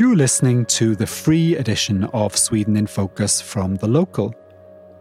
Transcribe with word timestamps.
You're 0.00 0.16
listening 0.16 0.64
to 0.80 0.96
the 0.96 1.06
free 1.06 1.56
edition 1.56 2.04
of 2.14 2.34
Sweden 2.34 2.74
in 2.74 2.86
Focus 2.86 3.42
from 3.42 3.74
The 3.76 3.86
Local. 3.86 4.34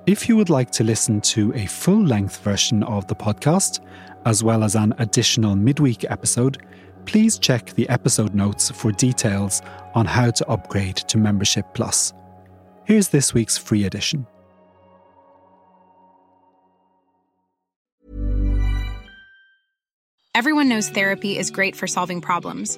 If 0.05 0.27
you 0.27 0.35
would 0.35 0.49
like 0.49 0.71
to 0.71 0.83
listen 0.83 1.21
to 1.21 1.53
a 1.53 1.67
full 1.67 2.03
length 2.03 2.43
version 2.43 2.83
of 2.83 3.07
the 3.07 3.15
podcast, 3.15 3.79
as 4.25 4.43
well 4.43 4.61
as 4.61 4.75
an 4.75 4.93
additional 4.97 5.55
midweek 5.55 6.03
episode, 6.11 6.57
please 7.05 7.39
check 7.39 7.73
the 7.75 7.87
episode 7.87 8.35
notes 8.35 8.71
for 8.71 8.91
details 8.91 9.61
on 9.95 10.05
how 10.05 10.31
to 10.31 10.45
upgrade 10.49 10.97
to 10.97 11.17
Membership 11.17 11.65
Plus. 11.73 12.11
Here's 12.83 13.07
this 13.07 13.33
week's 13.33 13.57
free 13.57 13.85
edition. 13.85 14.27
Everyone 20.35 20.67
knows 20.67 20.89
therapy 20.89 21.37
is 21.37 21.51
great 21.51 21.75
for 21.75 21.87
solving 21.87 22.19
problems, 22.19 22.77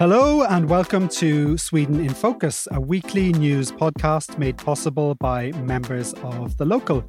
Hello, 0.00 0.44
and 0.44 0.70
welcome 0.70 1.08
to 1.08 1.58
Sweden 1.58 1.98
in 1.98 2.14
Focus, 2.14 2.68
a 2.70 2.80
weekly 2.80 3.32
news 3.32 3.72
podcast 3.72 4.38
made 4.38 4.56
possible 4.56 5.16
by 5.16 5.50
members 5.62 6.12
of 6.22 6.56
the 6.56 6.64
local. 6.64 7.04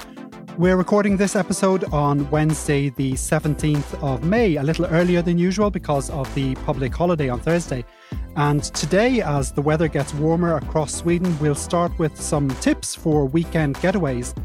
We're 0.58 0.76
recording 0.76 1.16
this 1.16 1.36
episode 1.36 1.84
on 1.94 2.28
Wednesday, 2.32 2.90
the 2.90 3.14
17th 3.14 4.02
of 4.02 4.24
May, 4.24 4.56
a 4.56 4.64
little 4.64 4.88
earlier 4.88 5.22
than 5.22 5.38
usual 5.38 5.70
because 5.70 6.10
of 6.10 6.34
the 6.34 6.56
public 6.66 6.92
holiday 6.92 7.30
on 7.30 7.40
Thursday. 7.40 7.86
And 8.36 8.64
today, 8.64 9.22
as 9.22 9.52
the 9.52 9.62
weather 9.62 9.88
gets 9.88 10.12
warmer 10.16 10.56
across 10.56 10.92
Sweden, 10.92 11.38
we'll 11.38 11.54
start 11.54 11.96
with 12.00 12.20
some 12.20 12.50
tips 12.56 12.96
for 12.96 13.26
weekend 13.26 13.76
getaways. 13.76 14.36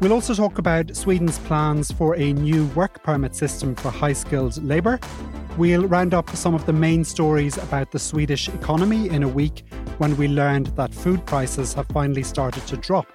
We'll 0.00 0.14
also 0.14 0.32
talk 0.32 0.56
about 0.56 0.96
Sweden's 0.96 1.38
plans 1.40 1.92
for 1.92 2.16
a 2.16 2.32
new 2.32 2.64
work 2.68 3.02
permit 3.02 3.36
system 3.36 3.74
for 3.74 3.90
high 3.90 4.14
skilled 4.14 4.64
labour. 4.64 4.98
We'll 5.58 5.86
round 5.86 6.14
up 6.14 6.30
some 6.34 6.54
of 6.54 6.64
the 6.64 6.72
main 6.72 7.04
stories 7.04 7.58
about 7.58 7.90
the 7.90 7.98
Swedish 7.98 8.48
economy 8.48 9.10
in 9.10 9.22
a 9.22 9.28
week 9.28 9.64
when 9.98 10.16
we 10.16 10.26
learned 10.26 10.68
that 10.76 10.94
food 10.94 11.26
prices 11.26 11.74
have 11.74 11.86
finally 11.88 12.22
started 12.22 12.66
to 12.68 12.76
drop. 12.78 13.06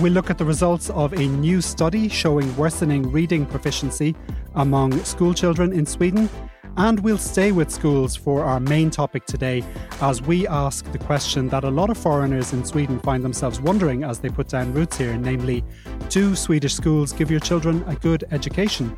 We'll 0.00 0.12
look 0.12 0.30
at 0.30 0.38
the 0.38 0.44
results 0.44 0.90
of 0.90 1.12
a 1.12 1.26
new 1.26 1.60
study 1.60 2.08
showing 2.08 2.56
worsening 2.56 3.10
reading 3.10 3.46
proficiency 3.46 4.14
among 4.54 5.02
schoolchildren 5.02 5.72
in 5.72 5.86
Sweden. 5.86 6.30
And 6.76 7.00
we'll 7.00 7.18
stay 7.18 7.50
with 7.50 7.70
schools 7.70 8.14
for 8.14 8.44
our 8.44 8.60
main 8.60 8.90
topic 8.90 9.26
today 9.26 9.64
as 10.00 10.22
we 10.22 10.46
ask 10.46 10.90
the 10.92 10.98
question 10.98 11.48
that 11.48 11.64
a 11.64 11.70
lot 11.70 11.90
of 11.90 11.98
foreigners 11.98 12.52
in 12.52 12.64
Sweden 12.64 13.00
find 13.00 13.24
themselves 13.24 13.60
wondering 13.60 14.04
as 14.04 14.20
they 14.20 14.28
put 14.28 14.48
down 14.48 14.72
roots 14.72 14.98
here 14.98 15.16
namely, 15.16 15.64
do 16.10 16.36
Swedish 16.36 16.74
schools 16.74 17.12
give 17.12 17.28
your 17.28 17.40
children 17.40 17.82
a 17.88 17.96
good 17.96 18.22
education? 18.30 18.96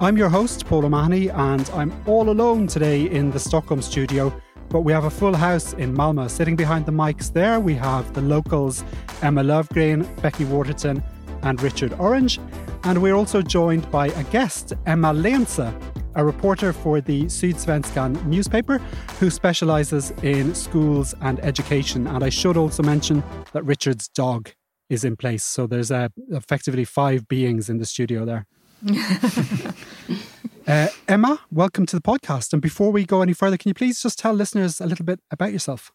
I'm 0.00 0.16
your 0.16 0.28
host, 0.28 0.64
Paul 0.64 0.84
O'Mahony, 0.84 1.28
and 1.28 1.68
I'm 1.70 1.92
all 2.06 2.30
alone 2.30 2.68
today 2.68 3.10
in 3.10 3.32
the 3.32 3.40
Stockholm 3.40 3.82
studio. 3.82 4.32
But 4.68 4.82
we 4.82 4.92
have 4.92 5.02
a 5.02 5.10
full 5.10 5.34
house 5.34 5.72
in 5.72 5.92
Malmö. 5.92 6.30
Sitting 6.30 6.54
behind 6.54 6.86
the 6.86 6.92
mics 6.92 7.32
there, 7.32 7.58
we 7.58 7.74
have 7.74 8.14
the 8.14 8.20
locals 8.20 8.84
Emma 9.22 9.42
Löfgren, 9.42 10.06
Becky 10.22 10.44
Waterton, 10.44 11.02
and 11.42 11.60
Richard 11.60 11.94
Orange. 11.98 12.38
And 12.84 13.02
we're 13.02 13.16
also 13.16 13.42
joined 13.42 13.90
by 13.90 14.06
a 14.10 14.22
guest, 14.30 14.72
Emma 14.86 15.12
Leijnse, 15.12 15.74
a 16.14 16.24
reporter 16.24 16.72
for 16.72 17.00
the 17.00 17.24
Sydsvenskan 17.24 18.24
newspaper 18.24 18.78
who 19.18 19.30
specialises 19.30 20.12
in 20.22 20.54
schools 20.54 21.12
and 21.22 21.40
education. 21.40 22.06
And 22.06 22.22
I 22.22 22.28
should 22.28 22.56
also 22.56 22.84
mention 22.84 23.24
that 23.52 23.64
Richard's 23.64 24.06
dog 24.06 24.50
is 24.88 25.02
in 25.02 25.16
place. 25.16 25.42
So 25.42 25.66
there's 25.66 25.90
uh, 25.90 26.10
effectively 26.30 26.84
five 26.84 27.26
beings 27.26 27.68
in 27.68 27.78
the 27.78 27.84
studio 27.84 28.24
there. 28.24 28.46
uh, 30.68 30.88
Emma, 31.08 31.40
welcome 31.50 31.84
to 31.86 31.96
the 31.96 32.02
podcast. 32.02 32.52
And 32.52 32.62
before 32.62 32.92
we 32.92 33.04
go 33.04 33.22
any 33.22 33.32
further, 33.32 33.56
can 33.56 33.70
you 33.70 33.74
please 33.74 34.00
just 34.00 34.18
tell 34.18 34.32
listeners 34.32 34.80
a 34.80 34.86
little 34.86 35.04
bit 35.04 35.20
about 35.30 35.52
yourself? 35.52 35.90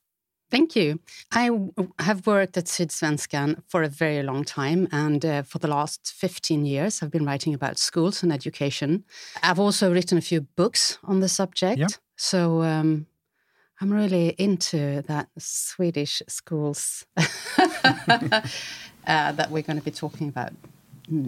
Thank 0.52 0.76
you. 0.76 1.00
I 1.32 1.50
have 2.00 2.28
worked 2.28 2.58
at 2.58 2.66
Sydsvenskan 2.66 3.64
for 3.68 3.84
a 3.84 3.88
very 3.88 4.22
long 4.22 4.44
time, 4.44 4.88
and 4.92 5.26
uh, 5.26 5.42
for 5.44 5.60
the 5.60 5.68
last 5.68 6.14
15 6.14 6.66
years, 6.66 7.02
I've 7.02 7.10
been 7.10 7.26
writing 7.26 7.54
about 7.54 7.78
schools 7.80 8.22
and 8.22 8.32
education. 8.32 9.06
I've 9.42 9.60
also 9.60 9.92
written 9.92 10.18
a 10.18 10.22
few 10.22 10.42
books 10.42 11.00
on 11.04 11.22
the 11.22 11.30
subject. 11.30 11.80
Yep. 11.80 11.92
So 12.18 12.62
um, 12.62 13.08
I'm 13.82 13.92
really 13.92 14.36
into 14.38 15.02
that 15.08 15.30
Swedish 15.40 16.22
schools 16.28 17.06
uh, 17.18 17.22
that 19.06 19.48
we're 19.50 19.64
going 19.64 19.80
to 19.80 19.86
be 19.86 19.92
talking 19.92 20.28
about. 20.28 20.52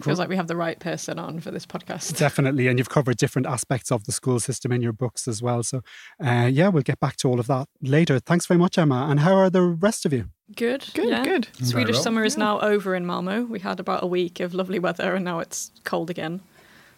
Feels 0.01 0.19
like 0.19 0.29
we 0.29 0.37
have 0.37 0.47
the 0.47 0.55
right 0.55 0.79
person 0.79 1.19
on 1.19 1.39
for 1.41 1.51
this 1.51 1.65
podcast. 1.65 2.17
Definitely. 2.17 2.67
And 2.67 2.79
you've 2.79 2.89
covered 2.89 3.17
different 3.17 3.45
aspects 3.45 3.91
of 3.91 4.05
the 4.05 4.11
school 4.11 4.39
system 4.39 4.71
in 4.71 4.81
your 4.81 4.93
books 4.93 5.27
as 5.27 5.41
well. 5.41 5.63
So, 5.63 5.81
uh, 6.23 6.49
yeah, 6.51 6.69
we'll 6.69 6.83
get 6.83 6.99
back 6.99 7.17
to 7.17 7.27
all 7.27 7.39
of 7.39 7.47
that 7.47 7.67
later. 7.81 8.19
Thanks 8.19 8.45
very 8.45 8.57
much, 8.57 8.77
Emma. 8.77 9.07
And 9.09 9.19
how 9.19 9.35
are 9.35 9.49
the 9.49 9.63
rest 9.63 10.05
of 10.05 10.13
you? 10.13 10.29
Good. 10.55 10.85
Good, 10.93 11.09
yeah. 11.09 11.23
good. 11.23 11.47
Swedish 11.61 11.95
well. 11.95 12.03
summer 12.03 12.23
is 12.23 12.37
now 12.37 12.59
over 12.61 12.95
in 12.95 13.05
Malmo. 13.05 13.43
We 13.43 13.59
had 13.59 13.79
about 13.79 14.03
a 14.03 14.07
week 14.07 14.39
of 14.39 14.53
lovely 14.53 14.79
weather 14.79 15.15
and 15.15 15.25
now 15.25 15.39
it's 15.39 15.71
cold 15.83 16.09
again. 16.09 16.41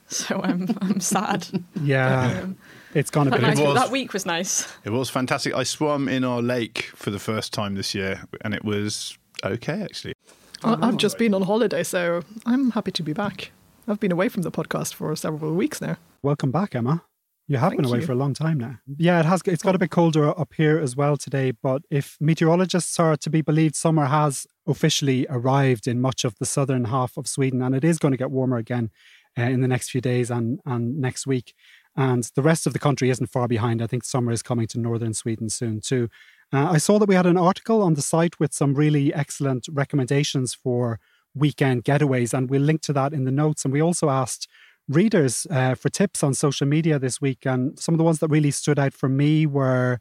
So 0.09 0.39
I'm, 0.41 0.69
I'm 0.79 1.01
sad. 1.01 1.45
yeah. 1.83 2.39
Um, 2.41 2.57
it's 2.93 3.09
gone 3.09 3.27
a 3.27 3.31
bit. 3.31 3.41
Nice, 3.41 3.57
that 3.57 3.91
week 3.91 4.13
was 4.13 4.25
nice. 4.25 4.65
It 4.85 4.91
was 4.91 5.09
fantastic. 5.09 5.53
I 5.53 5.63
swam 5.63 6.07
in 6.07 6.23
our 6.23 6.41
lake 6.41 6.83
for 6.95 7.09
the 7.09 7.19
first 7.19 7.51
time 7.51 7.75
this 7.75 7.93
year 7.93 8.23
and 8.39 8.53
it 8.53 8.63
was 8.63 9.17
okay, 9.43 9.81
actually. 9.81 10.13
I've 10.63 10.97
just 10.97 11.17
been 11.17 11.33
on 11.33 11.43
holiday, 11.43 11.83
so 11.83 12.23
I'm 12.45 12.71
happy 12.71 12.91
to 12.91 13.03
be 13.03 13.13
back. 13.13 13.51
I've 13.87 13.99
been 13.99 14.11
away 14.11 14.29
from 14.29 14.43
the 14.43 14.51
podcast 14.51 14.93
for 14.93 15.15
several 15.15 15.53
weeks 15.53 15.81
now. 15.81 15.97
Welcome 16.21 16.51
back, 16.51 16.75
Emma. 16.75 17.03
You 17.47 17.57
have 17.57 17.69
Thank 17.69 17.81
been 17.81 17.89
away 17.89 17.99
you. 17.99 18.05
for 18.05 18.11
a 18.11 18.15
long 18.15 18.33
time 18.33 18.57
now. 18.57 18.79
Yeah, 18.97 19.21
it 19.21 19.25
has. 19.25 19.41
It's 19.45 19.63
got 19.63 19.75
a 19.75 19.77
bit 19.77 19.89
colder 19.89 20.37
up 20.37 20.53
here 20.53 20.77
as 20.77 20.97
well 20.97 21.15
today. 21.15 21.51
But 21.51 21.83
if 21.89 22.17
meteorologists 22.19 22.99
are 22.99 23.15
to 23.15 23.29
be 23.29 23.41
believed, 23.41 23.75
summer 23.75 24.05
has 24.05 24.45
officially 24.67 25.25
arrived 25.29 25.87
in 25.87 26.01
much 26.01 26.25
of 26.25 26.35
the 26.39 26.45
southern 26.45 26.85
half 26.85 27.15
of 27.15 27.27
Sweden, 27.27 27.61
and 27.61 27.73
it 27.73 27.85
is 27.85 27.99
going 27.99 28.11
to 28.11 28.17
get 28.17 28.31
warmer 28.31 28.57
again 28.57 28.91
uh, 29.37 29.43
in 29.43 29.61
the 29.61 29.67
next 29.67 29.91
few 29.91 30.01
days 30.01 30.29
and 30.29 30.59
and 30.65 30.99
next 30.99 31.25
week. 31.25 31.53
And 31.95 32.29
the 32.35 32.41
rest 32.41 32.67
of 32.67 32.73
the 32.73 32.79
country 32.79 33.09
isn't 33.09 33.27
far 33.27 33.47
behind. 33.47 33.81
I 33.81 33.87
think 33.87 34.03
summer 34.03 34.33
is 34.33 34.43
coming 34.43 34.67
to 34.67 34.79
northern 34.79 35.13
Sweden 35.13 35.49
soon 35.49 35.79
too. 35.79 36.09
Uh, 36.53 36.71
I 36.71 36.77
saw 36.77 36.97
that 36.97 37.09
we 37.09 37.15
had 37.15 37.25
an 37.25 37.37
article 37.37 37.81
on 37.81 37.95
the 37.95 38.01
site 38.01 38.39
with 38.39 38.53
some 38.53 38.73
really 38.73 39.13
excellent 39.13 39.67
recommendations 39.71 40.53
for 40.53 40.99
weekend 41.35 41.83
getaways, 41.83 42.33
and 42.33 42.49
we'll 42.49 42.61
link 42.61 42.81
to 42.83 42.93
that 42.93 43.13
in 43.13 43.25
the 43.25 43.31
notes. 43.31 43.65
And 43.65 43.73
we 43.73 43.81
also 43.81 44.09
asked 44.09 44.47
readers 44.87 45.45
uh, 45.51 45.75
for 45.75 45.89
tips 45.89 46.23
on 46.23 46.33
social 46.33 46.65
media 46.65 46.99
this 46.99 47.19
week. 47.19 47.45
And 47.45 47.77
some 47.77 47.93
of 47.93 47.97
the 47.97 48.05
ones 48.05 48.19
that 48.19 48.29
really 48.29 48.51
stood 48.51 48.79
out 48.79 48.93
for 48.93 49.09
me 49.09 49.45
were 49.45 49.99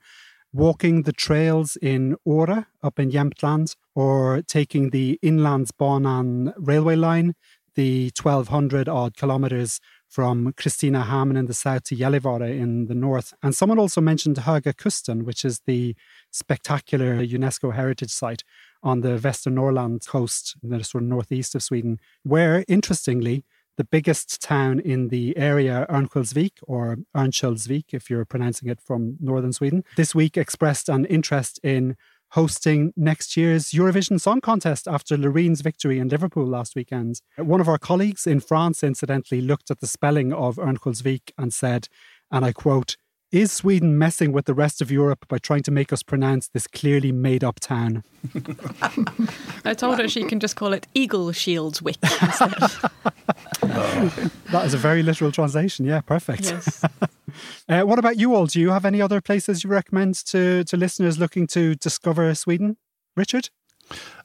walking 0.53 1.03
the 1.03 1.12
trails 1.12 1.77
in 1.83 2.17
Åre 2.27 2.67
up 2.83 2.99
in 2.99 3.11
Jämtland 3.11 3.75
or 3.95 4.43
taking 4.43 4.91
the 4.91 5.19
Inlandsbanan 5.23 6.53
railway 6.57 6.97
line, 6.97 7.34
the 7.75 8.11
1200 8.21 8.89
odd 8.89 9.17
kilometers 9.17 9.81
from 10.09 10.53
Kristinehamn 10.53 11.37
in 11.37 11.47
the 11.47 11.55
south 11.55 11.84
to 11.84 11.97
Gällivare 11.97 12.49
in 12.59 12.87
the 12.87 12.94
north. 12.94 13.34
And 13.43 13.55
someone 13.55 13.78
also 13.78 14.00
mentioned 14.00 14.37
Höga 14.37 14.75
Kusten, 14.75 15.25
which 15.25 15.44
is 15.44 15.61
the 15.67 15.94
spectacular 16.31 17.16
UNESCO 17.16 17.75
heritage 17.75 18.10
site 18.10 18.45
on 18.83 19.01
the 19.01 19.19
Västernorrland 19.19 20.07
coast, 20.07 20.57
the 20.63 20.83
sort 20.84 21.03
of 21.03 21.09
northeast 21.09 21.54
of 21.54 21.63
Sweden, 21.63 21.98
where, 22.22 22.65
interestingly, 22.69 23.45
the 23.77 23.84
biggest 23.84 24.41
town 24.41 24.80
in 24.80 25.09
the 25.09 25.36
area, 25.36 25.86
Örnsköldsvik, 25.91 26.53
or 26.63 26.97
Örnsköldsvik, 27.15 27.92
if 27.92 28.09
you're 28.09 28.25
pronouncing 28.25 28.69
it 28.71 28.80
from 28.80 29.16
northern 29.21 29.53
Sweden, 29.53 29.84
this 29.97 30.15
week 30.15 30.36
expressed 30.36 30.89
an 30.89 31.04
interest 31.07 31.60
in 31.63 31.97
hosting 32.31 32.93
next 32.97 33.37
year's 33.37 33.71
Eurovision 33.71 34.21
Song 34.21 34.41
Contest 34.41 34.89
after 34.89 35.17
Loreen's 35.17 35.61
victory 35.61 35.99
in 35.99 36.09
Liverpool 36.09 36.47
last 36.47 36.75
weekend. 36.75 37.21
One 37.37 37.61
of 37.61 37.69
our 37.69 37.78
colleagues 37.78 38.27
in 38.27 38.41
France, 38.41 38.83
incidentally, 38.83 39.41
looked 39.41 39.71
at 39.71 39.81
the 39.81 39.87
spelling 39.87 40.33
of 40.33 40.57
Örnsköldsvik 40.57 41.33
and 41.39 41.53
said, 41.53 41.89
and 42.31 42.45
I 42.45 42.53
quote, 42.53 42.97
is 43.33 43.51
Sweden 43.51 43.99
messing 43.99 44.31
with 44.31 44.45
the 44.45 44.55
rest 44.55 44.81
of 44.81 44.91
Europe 44.91 45.27
by 45.28 45.39
trying 45.39 45.63
to 45.65 45.73
make 45.73 45.93
us 45.93 46.03
pronounce 46.03 46.49
this 46.49 46.69
clearly 46.69 47.11
made 47.11 47.43
up 47.43 47.59
town? 47.59 48.05
I 49.65 49.75
told 49.75 49.99
her 49.99 50.09
she 50.09 50.23
can 50.25 50.39
just 50.39 50.55
call 50.55 50.73
it 50.73 50.87
Eagle 50.95 51.33
Shields 51.33 51.83
Wick 51.83 52.01
That 53.61 54.63
is 54.65 54.75
a 54.75 54.78
very 54.78 55.03
literal 55.03 55.33
translation. 55.33 55.84
Yeah, 55.84 56.03
perfect. 56.03 56.45
Yes. 56.45 56.84
uh, 57.68 57.83
what 57.83 57.98
about 57.98 58.18
you 58.18 58.34
all? 58.34 58.47
Do 58.47 58.60
you 58.60 58.71
have 58.71 58.84
any 58.84 59.00
other 59.00 59.21
places 59.21 59.65
you 59.65 59.71
recommend 59.71 60.15
to, 60.27 60.65
to 60.65 60.77
listeners 60.77 61.18
looking 61.18 61.47
to 61.48 61.74
discover 61.74 62.34
Sweden? 62.34 62.77
Richard? 63.16 63.50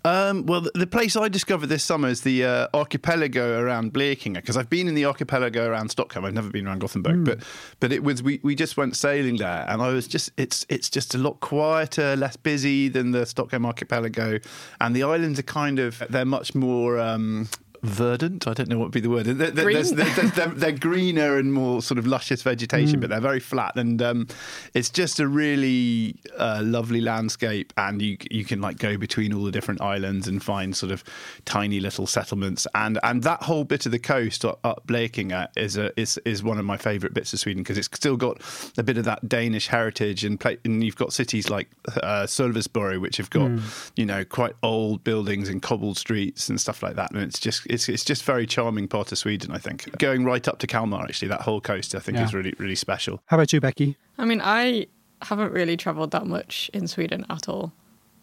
Um, 0.03 0.47
well, 0.47 0.65
the, 0.73 0.87
place 0.87 1.15
I 1.15 1.27
discovered 1.27 1.67
this 1.67 1.83
summer 1.83 2.07
is 2.07 2.21
the 2.21 2.43
uh, 2.43 2.67
archipelago 2.73 3.61
around 3.61 3.93
Blekinge 3.93 4.33
because 4.33 4.57
I've 4.57 4.69
been 4.69 4.87
in 4.87 4.95
the 4.95 5.05
archipelago 5.05 5.67
around 5.67 5.89
Stockholm. 5.89 6.25
I've 6.25 6.33
never 6.33 6.49
been 6.49 6.65
around 6.65 6.79
Gothenburg, 6.79 7.17
mm. 7.17 7.25
but 7.25 7.39
but 7.79 7.91
it 7.91 8.03
was 8.03 8.23
we, 8.23 8.39
we 8.41 8.55
just 8.55 8.77
went 8.77 8.95
sailing 8.95 9.37
there, 9.37 9.63
and 9.67 9.79
I 9.79 9.89
was 9.89 10.07
just 10.07 10.31
it's 10.37 10.65
it's 10.69 10.89
just 10.89 11.13
a 11.13 11.19
lot 11.19 11.39
quieter, 11.39 12.15
less 12.15 12.35
busy 12.35 12.89
than 12.89 13.11
the 13.11 13.27
Stockholm 13.27 13.65
archipelago, 13.65 14.39
and 14.79 14.95
the 14.95 15.03
islands 15.03 15.37
are 15.37 15.43
kind 15.43 15.77
of 15.77 16.01
they're 16.09 16.25
much 16.25 16.55
more. 16.55 16.99
Um, 16.99 17.47
verdant. 17.83 18.47
I 18.47 18.53
don't 18.53 18.69
know 18.69 18.77
what 18.77 18.85
would 18.85 18.93
be 18.93 18.99
the 18.99 19.09
word. 19.09 19.25
They're, 19.25 19.51
they're, 19.51 19.83
they're, 19.83 20.47
they're, 20.47 20.71
greener 20.71 21.37
and 21.37 21.51
more 21.53 21.81
sort 21.81 21.97
of 21.97 22.05
luscious 22.05 22.41
vegetation, 22.43 22.97
mm. 22.97 23.01
but 23.01 23.09
they're 23.09 23.19
very 23.19 23.39
flat, 23.39 23.75
and 23.75 24.01
um, 24.01 24.27
it's 24.73 24.89
just 24.89 25.19
a 25.19 25.27
really 25.27 26.15
uh, 26.37 26.61
lovely 26.63 27.01
landscape. 27.01 27.73
And 27.77 28.01
you 28.01 28.17
you 28.29 28.45
can 28.45 28.61
like 28.61 28.77
go 28.77 28.97
between 28.97 29.33
all 29.33 29.43
the 29.43 29.51
different 29.51 29.81
islands 29.81 30.27
and 30.27 30.43
find 30.43 30.75
sort 30.75 30.91
of 30.91 31.03
tiny 31.45 31.79
little 31.79 32.07
settlements, 32.07 32.67
and 32.75 32.99
and 33.03 33.23
that 33.23 33.43
whole 33.43 33.63
bit 33.63 33.85
of 33.85 33.91
the 33.91 33.99
coast 33.99 34.45
up, 34.45 34.59
up 34.63 34.85
Blekinge 34.85 35.47
is 35.55 35.77
a, 35.77 35.97
is 35.99 36.19
is 36.25 36.43
one 36.43 36.59
of 36.59 36.65
my 36.65 36.77
favourite 36.77 37.13
bits 37.13 37.33
of 37.33 37.39
Sweden 37.39 37.63
because 37.63 37.77
it's 37.77 37.89
still 37.93 38.17
got 38.17 38.41
a 38.77 38.83
bit 38.83 38.97
of 38.97 39.05
that 39.05 39.27
Danish 39.27 39.67
heritage, 39.67 40.23
and, 40.23 40.39
play, 40.39 40.57
and 40.65 40.83
you've 40.83 40.95
got 40.95 41.13
cities 41.13 41.49
like 41.49 41.69
uh, 42.03 42.23
Sölvesborg, 42.23 43.01
which 43.01 43.17
have 43.17 43.29
got 43.29 43.49
mm. 43.49 43.91
you 43.95 44.05
know 44.05 44.23
quite 44.23 44.53
old 44.61 45.03
buildings 45.03 45.49
and 45.49 45.61
cobbled 45.61 45.97
streets 45.97 46.49
and 46.49 46.61
stuff 46.61 46.83
like 46.83 46.95
that, 46.95 47.11
and 47.11 47.21
it's 47.21 47.39
just 47.39 47.65
it's 47.71 47.87
it's 47.89 48.03
just 48.03 48.23
very 48.23 48.45
charming 48.45 48.87
part 48.87 49.11
of 49.11 49.17
Sweden. 49.17 49.51
I 49.51 49.57
think 49.57 49.97
going 49.97 50.25
right 50.25 50.45
up 50.47 50.59
to 50.59 50.67
Kalmar, 50.67 51.03
actually, 51.03 51.29
that 51.29 51.41
whole 51.41 51.61
coast, 51.61 51.95
I 51.95 51.99
think 51.99 52.17
yeah. 52.17 52.25
is 52.25 52.33
really 52.33 52.53
really 52.57 52.75
special. 52.75 53.21
How 53.27 53.37
about 53.37 53.53
you, 53.53 53.61
Becky? 53.61 53.97
I 54.17 54.25
mean, 54.25 54.41
I 54.43 54.87
haven't 55.21 55.51
really 55.53 55.77
travelled 55.77 56.11
that 56.11 56.25
much 56.25 56.69
in 56.73 56.87
Sweden 56.87 57.25
at 57.29 57.47
all. 57.47 57.71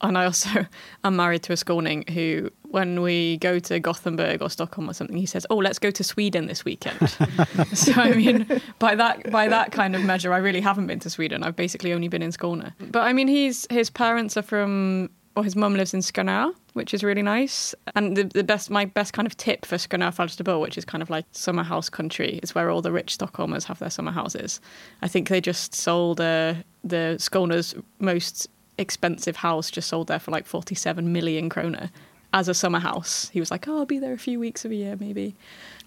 And 0.00 0.17
I 0.17 0.27
also 0.27 0.67
am 1.05 1.17
married 1.17 1.43
to 1.45 1.53
a 1.53 1.56
Skåning 1.56 2.09
who, 2.11 2.50
when 2.71 3.03
we 3.03 3.39
go 3.39 3.59
to 3.59 3.81
Gothenburg 3.81 4.43
or 4.43 4.50
Stockholm 4.50 4.89
or 4.89 4.93
something, 4.93 5.17
he 5.17 5.27
says, 5.27 5.47
"Oh, 5.51 5.56
let's 5.56 5.79
go 5.79 5.91
to 5.91 6.05
Sweden 6.05 6.47
this 6.47 6.65
weekend." 6.65 7.11
so 7.73 7.93
I 7.97 8.12
mean, 8.12 8.47
by 8.79 8.94
that 8.94 9.31
by 9.31 9.49
that 9.49 9.73
kind 9.73 9.97
of 9.97 10.05
measure, 10.05 10.33
I 10.33 10.39
really 10.39 10.61
haven't 10.61 10.87
been 10.87 11.01
to 11.01 11.11
Sweden. 11.11 11.43
I've 11.43 11.56
basically 11.56 11.93
only 11.93 12.09
been 12.09 12.23
in 12.23 12.33
Skåne. 12.33 12.73
But 12.93 13.03
I 13.03 13.12
mean, 13.12 13.29
he's 13.29 13.67
his 13.71 13.91
parents 13.91 14.37
are 14.37 14.43
from 14.43 15.11
or 15.39 15.44
his 15.44 15.55
mum 15.55 15.75
lives 15.75 15.94
in 15.94 16.01
Skanör, 16.01 16.53
which 16.79 16.95
is 16.95 17.03
really 17.03 17.23
nice. 17.23 17.75
And 17.97 18.17
the, 18.17 18.23
the 18.23 18.45
best, 18.45 18.71
my 18.71 18.85
best 18.85 19.13
kind 19.13 19.27
of 19.27 19.37
tip 19.37 19.67
for 19.67 19.75
Skanör 19.77 20.15
Falsterbo, 20.15 20.61
which 20.61 20.79
is 20.79 20.85
kind 20.85 21.03
of 21.03 21.11
like 21.11 21.27
summer 21.33 21.65
house 21.65 21.91
country, 21.91 22.39
is 22.41 22.55
where 22.55 22.71
all 22.71 22.81
the 22.81 22.93
rich 22.93 23.19
Stockholmers 23.19 23.65
have 23.65 23.81
their 23.81 23.91
summer 23.91 24.13
houses. 24.13 24.61
I 25.03 25.09
think 25.09 25.29
they 25.29 25.41
just 25.41 25.75
sold 25.75 26.21
uh, 26.21 26.55
the 26.85 27.17
Skåne's 27.19 27.75
most 27.99 28.49
expensive 28.79 29.35
house, 29.35 29.73
just 29.73 29.89
sold 29.89 30.07
there 30.07 30.21
for 30.21 30.31
like 30.31 30.47
47 30.47 31.13
million 31.13 31.49
kroner 31.49 31.91
as 32.33 32.49
a 32.49 32.55
summer 32.55 32.79
house. 32.79 33.29
He 33.31 33.41
was 33.41 33.51
like, 33.51 33.67
oh, 33.67 33.79
I'll 33.79 33.87
be 33.87 33.99
there 33.99 34.13
a 34.13 34.19
few 34.19 34.39
weeks 34.39 34.65
of 34.65 34.71
a 34.71 34.77
year, 34.77 34.97
maybe. 35.01 35.35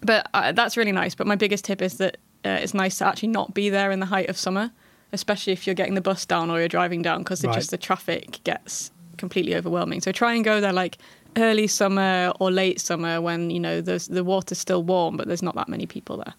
But 0.01 0.27
uh, 0.33 0.51
that's 0.51 0.75
really 0.75 0.91
nice. 0.91 1.15
But 1.15 1.25
my 1.25 1.37
biggest 1.37 1.63
tip 1.63 1.81
is 1.81 1.99
that 1.99 2.17
uh, 2.43 2.49
it's 2.49 2.73
nice 2.73 2.97
to 2.97 3.07
actually 3.07 3.29
not 3.29 3.53
be 3.53 3.69
there 3.69 3.91
in 3.91 4.01
the 4.01 4.07
height 4.07 4.27
of 4.27 4.37
summer, 4.37 4.71
especially 5.13 5.53
if 5.53 5.65
you're 5.65 5.73
getting 5.73 5.95
the 5.95 6.01
bus 6.01 6.25
down 6.25 6.51
or 6.51 6.59
you're 6.59 6.67
driving 6.67 7.01
down, 7.01 7.19
because 7.19 7.45
right. 7.45 7.53
just 7.55 7.71
the 7.71 7.77
traffic 7.77 8.41
gets 8.43 8.91
completely 9.21 9.55
overwhelming. 9.55 10.01
So 10.01 10.11
try 10.11 10.33
and 10.33 10.43
go 10.43 10.59
there 10.59 10.73
like 10.73 10.97
early 11.37 11.67
summer 11.67 12.33
or 12.41 12.51
late 12.51 12.81
summer 12.81 13.21
when 13.21 13.49
you 13.49 13.59
know 13.59 13.79
the 13.79 14.05
the 14.09 14.25
water's 14.25 14.59
still 14.59 14.83
warm, 14.83 15.15
but 15.15 15.27
there's 15.27 15.43
not 15.43 15.55
that 15.55 15.69
many 15.69 15.85
people 15.85 16.17
there. 16.17 16.33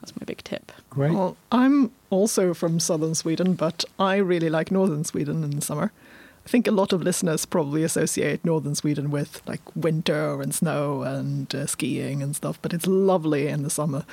That's 0.00 0.14
my 0.18 0.24
big 0.24 0.42
tip. 0.44 0.72
Great. 0.88 1.12
Well, 1.12 1.36
I'm 1.52 1.90
also 2.08 2.54
from 2.54 2.80
southern 2.80 3.14
Sweden, 3.14 3.54
but 3.54 3.84
I 3.98 4.16
really 4.16 4.48
like 4.48 4.70
northern 4.70 5.04
Sweden 5.04 5.44
in 5.44 5.50
the 5.50 5.60
summer. 5.60 5.92
I 6.50 6.52
think 6.52 6.66
a 6.66 6.72
lot 6.72 6.92
of 6.92 7.04
listeners 7.04 7.46
probably 7.46 7.84
associate 7.84 8.44
northern 8.44 8.74
Sweden 8.74 9.12
with 9.12 9.40
like 9.46 9.60
winter 9.76 10.42
and 10.42 10.52
snow 10.52 11.02
and 11.02 11.54
uh, 11.54 11.64
skiing 11.66 12.24
and 12.24 12.34
stuff, 12.34 12.58
but 12.60 12.74
it's 12.74 12.88
lovely 12.88 13.46
in 13.46 13.62
the 13.62 13.70
summer. 13.70 14.04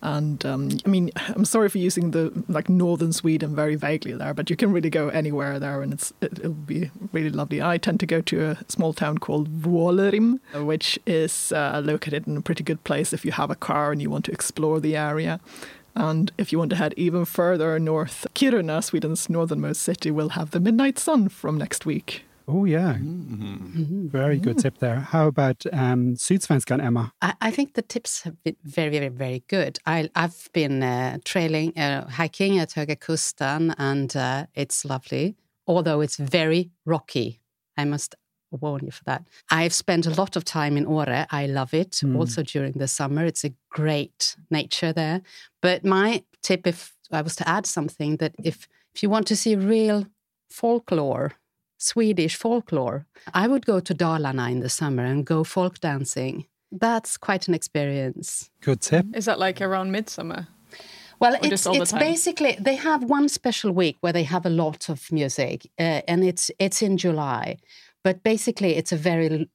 And 0.00 0.46
um, 0.46 0.68
I 0.86 0.88
mean, 0.88 1.10
I'm 1.16 1.44
sorry 1.44 1.68
for 1.68 1.78
using 1.78 2.12
the 2.12 2.44
like 2.48 2.68
northern 2.68 3.12
Sweden 3.12 3.56
very 3.56 3.74
vaguely 3.74 4.12
there, 4.12 4.32
but 4.34 4.50
you 4.50 4.54
can 4.54 4.70
really 4.70 4.88
go 4.88 5.08
anywhere 5.08 5.58
there, 5.58 5.82
and 5.82 5.92
it's 5.92 6.12
it, 6.20 6.40
will 6.44 6.52
be 6.52 6.92
really 7.10 7.28
lovely. 7.30 7.60
I 7.60 7.76
tend 7.76 7.98
to 8.00 8.06
go 8.06 8.20
to 8.20 8.50
a 8.50 8.58
small 8.68 8.92
town 8.92 9.18
called 9.18 9.60
Vuollerim, 9.60 10.38
which 10.64 10.96
is 11.06 11.50
uh, 11.50 11.82
located 11.84 12.28
in 12.28 12.36
a 12.36 12.40
pretty 12.40 12.62
good 12.62 12.84
place 12.84 13.12
if 13.12 13.24
you 13.24 13.32
have 13.32 13.50
a 13.50 13.56
car 13.56 13.90
and 13.90 14.00
you 14.00 14.10
want 14.10 14.26
to 14.26 14.32
explore 14.32 14.78
the 14.78 14.96
area. 14.96 15.40
And 16.00 16.32
if 16.38 16.50
you 16.50 16.58
want 16.58 16.70
to 16.70 16.76
head 16.76 16.94
even 16.96 17.26
further 17.26 17.78
north, 17.78 18.26
Kiruna, 18.34 18.82
Sweden's 18.82 19.28
northernmost 19.28 19.82
city, 19.82 20.10
will 20.10 20.30
have 20.30 20.50
the 20.50 20.58
midnight 20.58 20.98
sun 20.98 21.28
from 21.28 21.58
next 21.58 21.84
week. 21.84 22.24
Oh, 22.48 22.64
yeah. 22.64 22.94
Mm-hmm. 22.94 24.08
Very 24.08 24.38
good 24.38 24.58
tip 24.58 24.78
there. 24.78 25.00
How 25.00 25.26
about 25.26 25.66
um, 25.74 26.14
Sydsvenskan, 26.14 26.82
Emma? 26.82 27.12
I, 27.20 27.34
I, 27.42 27.50
think 27.50 27.74
the 27.74 27.82
tips 27.82 28.22
have 28.22 28.42
been 28.42 28.56
very, 28.64 28.88
very, 28.88 29.08
very 29.08 29.44
good. 29.46 29.78
I, 29.84 30.08
have 30.16 30.48
been 30.54 30.82
uh, 30.82 31.18
trailing, 31.26 31.76
uh, 31.76 32.08
hiking 32.08 32.58
at 32.58 32.70
Höga 32.70 32.96
Kusten, 32.96 33.74
and 33.76 34.16
uh, 34.16 34.46
it's 34.54 34.86
lovely, 34.86 35.36
although 35.66 36.00
it's 36.00 36.16
very 36.16 36.70
rocky. 36.86 37.40
I 37.76 37.84
must 37.84 38.14
warn 38.56 38.84
you 38.84 38.90
for 38.90 39.04
that. 39.04 39.24
I've 39.50 39.72
spent 39.72 40.06
a 40.06 40.10
lot 40.10 40.36
of 40.36 40.44
time 40.44 40.76
in 40.76 40.86
Åre. 40.86 41.26
I 41.30 41.46
love 41.46 41.74
it. 41.74 41.92
Mm. 42.02 42.16
Also 42.16 42.42
during 42.42 42.72
the 42.72 42.88
summer, 42.88 43.24
it's 43.24 43.44
a 43.44 43.52
great 43.70 44.36
nature 44.50 44.92
there. 44.92 45.22
But 45.62 45.84
my 45.84 46.24
tip, 46.42 46.66
if 46.66 46.94
I 47.12 47.22
was 47.22 47.36
to 47.36 47.48
add 47.48 47.66
something, 47.66 48.16
that 48.18 48.34
if 48.42 48.68
if 48.94 49.02
you 49.02 49.10
want 49.10 49.26
to 49.28 49.36
see 49.36 49.54
real 49.54 50.06
folklore, 50.50 51.32
Swedish 51.78 52.36
folklore, 52.36 53.06
I 53.32 53.46
would 53.46 53.64
go 53.64 53.80
to 53.80 53.94
Dalarna 53.94 54.50
in 54.50 54.60
the 54.60 54.68
summer 54.68 55.04
and 55.04 55.24
go 55.24 55.44
folk 55.44 55.80
dancing. 55.80 56.46
That's 56.72 57.16
quite 57.16 57.48
an 57.48 57.54
experience. 57.54 58.50
Good 58.60 58.80
tip. 58.80 59.06
Is 59.14 59.24
that 59.24 59.38
like 59.38 59.60
around 59.60 59.90
midsummer? 59.90 60.48
Well, 61.20 61.34
or 61.34 61.38
it's 61.42 61.66
it's 61.66 61.92
basically 61.92 62.56
they 62.58 62.76
have 62.76 63.04
one 63.04 63.28
special 63.28 63.72
week 63.72 63.98
where 64.00 64.12
they 64.12 64.22
have 64.24 64.46
a 64.46 64.50
lot 64.50 64.88
of 64.88 65.12
music, 65.12 65.70
uh, 65.78 66.00
and 66.08 66.24
it's 66.24 66.50
it's 66.58 66.80
in 66.82 66.96
July. 66.96 67.58
But 68.02 68.22
basically, 68.22 68.76
it's 68.76 68.92
a 68.92 68.96
very 68.96 69.48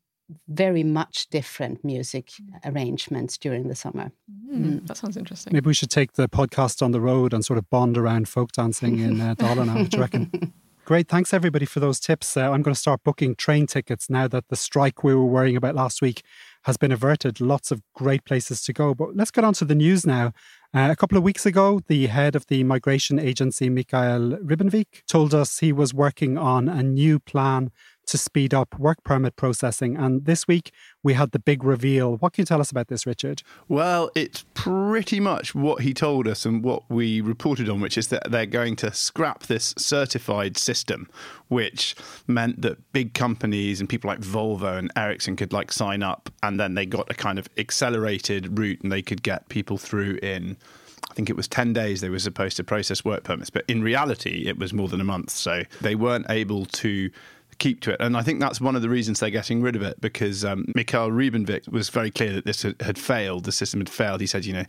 very 0.47 0.83
much 0.83 1.27
different 1.30 1.83
music 1.83 2.31
arrangements 2.63 3.38
during 3.38 3.68
the 3.68 3.75
summer. 3.75 4.12
Mm, 4.51 4.63
mm. 4.63 4.88
That 4.88 4.97
sounds 4.97 5.18
interesting. 5.18 5.53
Maybe 5.53 5.68
we 5.68 5.74
should 5.74 5.92
take 5.92 6.13
the 6.13 6.27
podcast 6.27 6.81
on 6.81 6.92
the 6.92 7.01
road 7.01 7.33
and 7.33 7.45
sort 7.45 7.59
of 7.59 7.69
bond 7.69 7.97
around 7.97 8.27
folk 8.27 8.51
dancing 8.51 9.00
in 9.00 9.21
uh, 9.21 9.36
Dalarna. 9.36 9.75
what 9.75 9.89
do 9.92 9.97
you 9.97 10.01
reckon? 10.01 10.53
Great. 10.86 11.07
Thanks, 11.07 11.33
everybody, 11.33 11.65
for 11.65 11.80
those 11.80 12.00
tips. 12.00 12.38
Uh, 12.38 12.51
I'm 12.51 12.62
going 12.62 12.75
to 12.75 12.80
start 12.80 13.03
booking 13.03 13.34
train 13.34 13.65
tickets 13.65 14.08
now 14.08 14.27
that 14.27 14.50
the 14.50 14.55
strike 14.55 15.03
we 15.03 15.15
were 15.15 15.25
worrying 15.25 15.55
about 15.55 15.74
last 15.74 16.00
week 16.00 16.22
has 16.65 16.77
been 16.77 16.91
averted. 16.91 17.41
Lots 17.41 17.72
of 17.72 17.81
great 17.96 18.24
places 18.24 18.62
to 18.65 18.74
go. 18.74 18.93
But 18.93 19.15
let's 19.15 19.31
get 19.31 19.43
on 19.43 19.55
to 19.55 19.65
the 19.65 19.74
news 19.74 20.05
now. 20.05 20.31
Uh, 20.75 20.89
a 20.91 20.96
couple 20.96 21.17
of 21.17 21.24
weeks 21.24 21.43
ago, 21.43 21.81
the 21.88 22.05
head 22.05 22.36
of 22.36 22.46
the 22.48 22.63
migration 22.63 23.17
agency, 23.17 23.67
Mikael 23.67 24.38
Ribbenvik, 24.43 25.08
told 25.08 25.34
us 25.34 25.58
he 25.58 25.74
was 25.74 25.91
working 25.91 26.38
on 26.38 26.70
a 26.70 26.84
new 26.84 27.17
plan 27.17 27.72
to 28.07 28.17
speed 28.17 28.53
up 28.53 28.77
work 28.79 29.03
permit 29.03 29.35
processing. 29.35 29.95
And 29.95 30.25
this 30.25 30.47
week 30.47 30.71
we 31.03 31.13
had 31.13 31.31
the 31.31 31.39
big 31.39 31.63
reveal. 31.63 32.17
What 32.17 32.33
can 32.33 32.43
you 32.43 32.45
tell 32.45 32.62
us 32.62 32.71
about 32.71 32.88
this, 32.88 33.05
Richard? 33.05 33.43
Well, 33.67 34.09
it's 34.15 34.45
pretty 34.53 35.19
much 35.19 35.55
what 35.55 35.81
he 35.81 35.93
told 35.93 36.27
us 36.27 36.45
and 36.45 36.63
what 36.63 36.89
we 36.89 37.21
reported 37.21 37.69
on, 37.69 37.81
which 37.81 37.97
is 37.97 38.07
that 38.09 38.31
they're 38.31 38.45
going 38.45 38.75
to 38.77 38.93
scrap 38.93 39.43
this 39.43 39.74
certified 39.77 40.57
system, 40.57 41.09
which 41.47 41.95
meant 42.27 42.62
that 42.62 42.91
big 42.93 43.13
companies 43.13 43.79
and 43.79 43.89
people 43.89 44.07
like 44.07 44.21
Volvo 44.21 44.77
and 44.77 44.91
Ericsson 44.95 45.35
could 45.35 45.53
like 45.53 45.71
sign 45.71 46.03
up 46.03 46.29
and 46.43 46.59
then 46.59 46.75
they 46.75 46.85
got 46.85 47.09
a 47.09 47.15
kind 47.15 47.39
of 47.39 47.47
accelerated 47.57 48.57
route 48.57 48.81
and 48.81 48.91
they 48.91 49.01
could 49.01 49.24
get 49.24 49.50
people 49.50 49.77
through 49.77 50.19
in 50.21 50.57
I 51.09 51.13
think 51.13 51.29
it 51.29 51.35
was 51.35 51.47
10 51.47 51.71
days 51.71 52.01
they 52.01 52.09
were 52.09 52.19
supposed 52.19 52.57
to 52.57 52.63
process 52.63 53.05
work 53.05 53.24
permits, 53.24 53.50
but 53.50 53.63
in 53.69 53.81
reality, 53.81 54.47
it 54.47 54.57
was 54.57 54.74
more 54.74 54.88
than 54.88 55.00
a 55.00 55.05
month. 55.05 55.29
So 55.29 55.63
they 55.79 55.95
weren't 55.95 56.25
able 56.29 56.65
to 56.65 57.09
keep 57.57 57.81
to 57.81 57.91
it. 57.91 57.97
And 58.00 58.17
I 58.17 58.21
think 58.21 58.39
that's 58.39 58.59
one 58.59 58.75
of 58.75 58.81
the 58.81 58.89
reasons 58.89 59.19
they're 59.19 59.29
getting 59.29 59.62
rid 59.62 59.75
of 59.75 59.81
it 59.81 60.00
because 60.01 60.43
um, 60.43 60.65
Mikael 60.75 61.09
Ribbenvik 61.09 61.69
was 61.69 61.89
very 61.89 62.12
clear 62.12 62.33
that 62.33 62.45
this 62.45 62.63
had, 62.63 62.97
failed. 62.97 63.45
The 63.45 63.51
system 63.51 63.79
had 63.79 63.89
failed. 63.89 64.21
He 64.21 64.27
said, 64.27 64.45
you 64.45 64.53
know, 64.53 64.63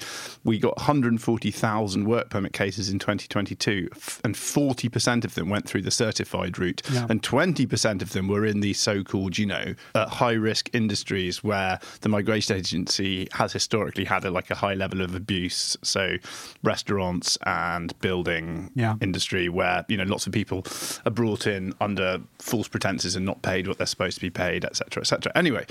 we 0.44 0.58
got 0.58 0.76
140,000 0.76 2.04
work 2.04 2.30
permit 2.30 2.52
cases 2.52 2.90
in 2.90 2.98
2022, 2.98 3.88
and 4.24 4.34
40% 4.34 5.24
of 5.24 5.34
them 5.34 5.48
went 5.48 5.66
through 5.66 5.82
the 5.82 5.90
certified 5.90 6.58
route, 6.58 6.82
yeah. 6.92 7.06
and 7.08 7.22
20% 7.22 8.02
of 8.02 8.12
them 8.12 8.28
were 8.28 8.44
in 8.44 8.60
the 8.60 8.72
so 8.72 9.02
called, 9.02 9.38
you 9.38 9.46
know, 9.46 9.74
uh, 9.94 10.06
high 10.08 10.32
risk 10.32 10.68
industries 10.72 11.42
where 11.42 11.78
the 12.00 12.08
migration 12.08 12.56
agency 12.56 13.28
has 13.32 13.52
historically 13.52 14.04
had 14.04 14.24
a, 14.24 14.30
like 14.30 14.50
a 14.50 14.54
high 14.54 14.74
level 14.74 15.00
of 15.00 15.14
abuse. 15.14 15.76
So 15.82 16.16
restaurants 16.62 17.38
and 17.44 17.98
building 18.00 18.70
yeah. 18.74 18.96
industry 19.00 19.48
where, 19.48 19.84
you 19.88 19.96
know, 19.96 20.04
lots 20.04 20.26
of 20.26 20.32
people 20.32 20.64
are 21.04 21.10
brought 21.10 21.46
in 21.46 21.72
under 21.80 22.20
false 22.38 22.68
pretenses 22.76 23.16
and 23.16 23.24
not 23.24 23.40
paid 23.40 23.66
what 23.66 23.78
they're 23.78 23.86
supposed 23.86 24.16
to 24.16 24.20
be 24.20 24.28
paid, 24.28 24.62
etc., 24.62 25.00
etc. 25.00 25.32
Anyway, 25.34 25.64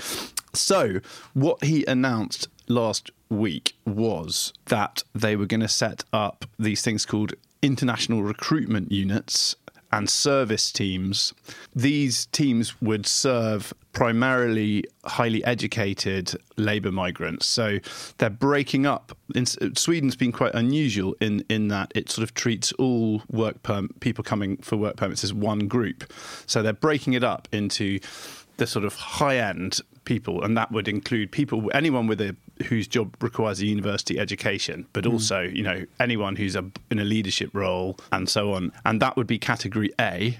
so 0.52 0.98
what 1.34 1.62
he 1.62 1.84
announced 1.86 2.48
last 2.66 3.12
week 3.28 3.76
was 3.84 4.52
that 4.64 5.04
they 5.14 5.36
were 5.36 5.46
going 5.46 5.60
to 5.60 5.68
set 5.68 6.02
up 6.12 6.44
these 6.58 6.82
things 6.82 7.06
called 7.06 7.32
international 7.62 8.24
recruitment 8.24 8.90
units 8.90 9.54
and 9.92 10.10
service 10.10 10.72
teams. 10.72 11.32
These 11.74 12.26
teams 12.26 12.80
would 12.80 13.06
serve 13.06 13.72
primarily 13.92 14.84
highly 15.04 15.42
educated 15.44 16.36
labour 16.56 16.92
migrants. 16.92 17.46
So 17.46 17.78
they're 18.18 18.28
breaking 18.28 18.84
up. 18.84 19.16
In, 19.34 19.46
Sweden's 19.46 20.16
been 20.16 20.32
quite 20.32 20.54
unusual 20.54 21.16
in, 21.20 21.44
in 21.48 21.68
that 21.68 21.92
it 21.94 22.10
sort 22.10 22.22
of 22.22 22.34
treats 22.34 22.72
all 22.72 23.22
work 23.30 23.62
perm- 23.62 23.94
people 24.00 24.22
coming 24.22 24.58
for 24.58 24.76
work 24.76 24.96
permits 24.96 25.24
as 25.24 25.32
one 25.32 25.66
group. 25.66 26.12
So 26.46 26.62
they're 26.62 26.72
breaking 26.72 27.14
it 27.14 27.24
up 27.24 27.48
into 27.52 28.00
the 28.58 28.66
sort 28.66 28.84
of 28.84 28.94
high 28.94 29.38
end 29.38 29.80
people, 30.06 30.42
and 30.42 30.56
that 30.56 30.72
would 30.72 30.88
include 30.88 31.30
people, 31.30 31.70
anyone 31.74 32.06
with 32.06 32.20
a 32.20 32.34
whose 32.68 32.88
job 32.88 33.14
requires 33.20 33.60
a 33.60 33.66
university 33.66 34.18
education, 34.18 34.86
but 34.94 35.04
mm. 35.04 35.12
also 35.12 35.42
you 35.42 35.62
know 35.62 35.84
anyone 36.00 36.36
who's 36.36 36.56
a, 36.56 36.64
in 36.90 36.98
a 36.98 37.04
leadership 37.04 37.50
role 37.52 37.98
and 38.12 38.28
so 38.28 38.54
on, 38.54 38.72
and 38.86 39.02
that 39.02 39.16
would 39.16 39.26
be 39.26 39.38
category 39.38 39.90
A. 40.00 40.38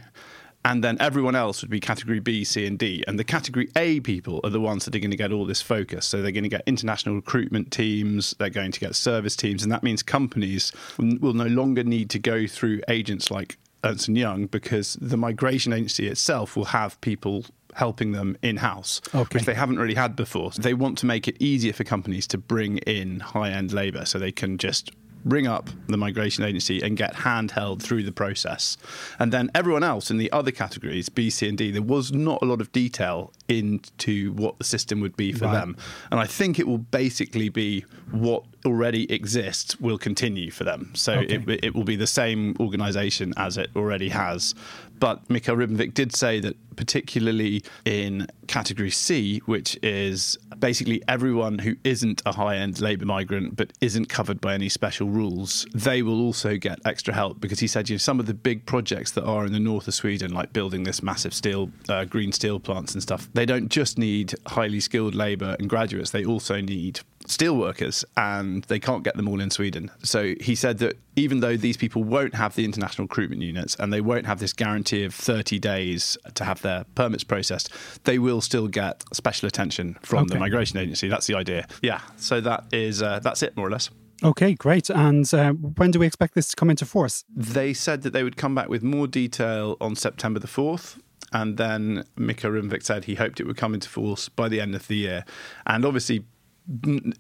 And 0.65 0.83
then 0.83 0.97
everyone 0.99 1.37
else 1.37 1.63
would 1.63 1.71
be 1.71 1.79
category 1.79 2.19
B, 2.19 2.43
C, 2.43 2.67
and 2.67 2.77
D. 2.77 3.05
And 3.07 3.21
the 3.21 3.23
category 3.23 3.69
A 3.77 4.01
people 4.01 4.41
are 4.43 4.51
the 4.51 4.59
ones 4.59 4.85
that 4.85 4.97
are 4.97 4.99
going 4.99 5.13
to 5.13 5.17
get 5.17 5.31
all 5.31 5.47
this 5.47 5.63
focus. 5.63 6.07
So 6.07 6.21
they're 6.21 6.33
going 6.33 6.43
to 6.43 6.51
get 6.51 6.65
international 6.67 7.15
recruitment 7.15 7.71
teams, 7.71 8.35
they're 8.41 8.51
going 8.51 8.73
to 8.73 8.81
get 8.81 8.97
service 8.97 9.37
teams. 9.37 9.63
And 9.63 9.71
that 9.71 9.85
means 9.85 10.03
companies 10.03 10.73
will 10.99 11.35
no 11.35 11.47
longer 11.47 11.85
need 11.85 12.11
to 12.11 12.19
go 12.19 12.49
through 12.49 12.81
agents 12.89 13.31
like 13.31 13.59
Ernst 13.85 14.09
and 14.09 14.19
Young 14.19 14.47
because 14.47 14.99
the 15.01 15.17
migration 15.17 15.73
agency 15.73 16.09
itself 16.09 16.57
will 16.57 16.67
have 16.67 17.01
people 17.01 17.45
helping 17.76 18.12
them 18.12 18.37
in 18.42 18.56
house, 18.56 19.02
okay. 19.14 19.37
which 19.37 19.45
they 19.45 19.54
haven't 19.54 19.78
really 19.78 19.95
had 19.95 20.16
before. 20.16 20.50
So 20.52 20.62
they 20.62 20.75
want 20.75 20.97
to 20.99 21.06
make 21.06 21.28
it 21.28 21.37
easier 21.38 21.75
for 21.75 21.85
companies 21.85 22.26
to 22.28 22.38
bring 22.38 22.78
in 22.78 23.21
high 23.21 23.50
end 23.50 23.73
labour 23.73 24.06
so 24.06 24.18
they 24.18 24.33
can 24.33 24.56
just 24.56 24.90
ring 25.26 25.47
up 25.47 25.68
the 25.88 25.97
migration 25.97 26.45
agency 26.45 26.80
and 26.80 26.97
get 26.97 27.12
handheld 27.12 27.83
through 27.83 28.04
the 28.04 28.12
process. 28.12 28.78
And 29.18 29.33
then 29.33 29.50
everyone 29.54 29.83
else 29.83 30.11
in 30.11 30.18
the 30.18 30.30
other 30.33 30.52
categories, 30.52 31.09
B, 31.09 31.30
C, 31.30 31.49
and 31.49 31.59
D, 31.59 31.71
there 31.71 31.83
was 31.83 32.12
not 32.12 32.38
a 32.42 32.45
lot 32.45 32.61
of 32.61 32.71
detail 32.73 33.33
into 33.49 34.33
what 34.33 34.56
the 34.59 34.64
system 34.64 35.00
would 35.00 35.16
be 35.16 35.33
for 35.33 35.47
right. 35.47 35.52
them. 35.52 35.76
And 36.11 36.21
I 36.21 36.26
think 36.26 36.59
it 36.59 36.66
will 36.66 36.78
basically 36.78 37.49
be 37.49 37.85
what 38.12 38.45
already 38.64 39.11
exists 39.12 39.78
will 39.80 39.99
continue 39.99 40.50
for 40.50 40.64
them. 40.64 40.92
So 40.95 41.14
okay. 41.14 41.35
it, 41.35 41.64
it 41.64 41.75
will 41.75 41.85
be 41.85 41.97
the 41.97 42.06
same 42.06 42.56
organisation 42.61 43.35
as 43.37 43.59
it 43.59 43.71
already 43.76 44.09
has. 44.11 44.54
But 44.99 45.29
Mikael 45.29 45.57
Ribbenvik 45.57 45.95
did 45.95 46.15
say 46.15 46.41
that, 46.41 46.57
particularly 46.76 47.62
in 47.85 48.26
category 48.47 48.91
C, 48.91 49.38
which 49.47 49.79
is 49.83 50.37
basically 50.59 51.03
everyone 51.09 51.59
who 51.59 51.76
isn't 51.85 52.23
a 52.26 52.33
high 52.33 52.57
end 52.57 52.81
labour 52.81 53.07
migrant 53.07 53.57
but 53.57 53.73
isn't 53.81 54.07
covered 54.07 54.41
by 54.41 54.55
any 54.55 54.69
special 54.69 55.09
rules, 55.09 55.67
they 55.75 56.03
will 56.03 56.21
also 56.21 56.57
get 56.57 56.79
extra 56.85 57.15
help 57.15 57.41
because 57.41 57.61
he 57.61 57.67
said, 57.67 57.88
you 57.88 57.95
know, 57.95 57.99
some 57.99 58.21
of 58.21 58.26
the 58.26 58.35
big 58.35 58.67
projects 58.67 59.11
that 59.12 59.25
are 59.25 59.47
in 59.47 59.53
the 59.53 59.61
north 59.61 59.88
of 59.88 59.95
Sweden, 59.95 60.33
like 60.33 60.53
building 60.53 60.85
this 60.85 61.03
massive 61.03 61.35
steel, 61.35 61.71
uh, 61.88 62.05
green 62.05 62.33
steel 62.33 62.61
plants 62.61 62.93
and 62.93 63.03
stuff, 63.03 63.29
they 63.35 63.47
don't 63.47 63.69
just 63.69 63.99
need 63.99 64.35
highly 64.47 64.81
skilled 64.81 65.15
labour 65.15 65.57
and 65.59 65.69
graduates, 65.69 66.11
they 66.11 66.25
also 66.25 66.61
need 66.61 67.00
steelworkers 67.26 68.04
and 68.16 68.64
they 68.64 68.78
can't 68.78 69.02
get 69.02 69.16
them 69.16 69.28
all 69.28 69.40
in 69.40 69.50
Sweden. 69.50 69.90
So 70.02 70.35
he 70.40 70.54
said 70.54 70.78
that 70.78 70.99
even 71.16 71.40
though 71.40 71.56
these 71.56 71.76
people 71.76 72.04
won't 72.04 72.35
have 72.35 72.54
the 72.54 72.64
international 72.64 73.06
recruitment 73.06 73.42
units 73.42 73.75
and 73.76 73.92
they 73.92 74.00
won't 74.00 74.26
have 74.26 74.38
this 74.38 74.52
guarantee 74.52 75.04
of 75.04 75.14
30 75.14 75.59
days 75.59 76.16
to 76.35 76.45
have 76.45 76.62
their 76.62 76.85
permits 76.95 77.25
processed, 77.25 77.71
they 78.04 78.18
will 78.18 78.40
still 78.40 78.68
get 78.68 79.04
special 79.12 79.47
attention 79.47 79.99
from 80.02 80.25
okay. 80.25 80.35
the 80.35 80.40
migration 80.40 80.78
agency. 80.78 81.09
That's 81.09 81.26
the 81.26 81.35
idea. 81.35 81.66
Yeah. 81.83 82.00
So 82.16 82.40
that 82.40 82.64
is 82.73 83.02
uh, 83.02 83.21
that's 83.21 83.42
it 83.42 83.56
more 83.56 83.66
or 83.66 83.71
less. 83.71 83.90
Okay, 84.23 84.54
great. 84.54 84.88
And 84.88 85.33
uh, 85.35 85.52
when 85.52 85.90
do 85.90 85.99
we 85.99 86.06
expect 86.06 86.35
this 86.35 86.49
to 86.49 86.56
come 86.56 86.71
into 86.71 86.87
force? 86.87 87.25
They 87.35 87.75
said 87.75 88.02
that 88.02 88.12
they 88.12 88.23
would 88.23 88.37
come 88.37 88.54
back 88.54 88.68
with 88.68 88.83
more 88.83 89.06
detail 89.06 89.76
on 89.80 89.95
September 89.95 90.38
the 90.38 90.47
4th. 90.47 90.99
And 91.33 91.56
then 91.56 92.04
Mikael 92.16 92.52
Ribbenvik 92.52 92.83
said 92.83 93.04
he 93.04 93.16
hoped 93.16 93.40
it 93.40 93.47
would 93.47 93.56
come 93.56 93.75
into 93.75 93.88
force 93.88 94.28
by 94.28 94.49
the 94.49 94.61
end 94.61 94.75
of 94.75 94.87
the 94.87 94.97
year. 94.97 95.25
And 95.66 95.85
obviously, 95.85 96.25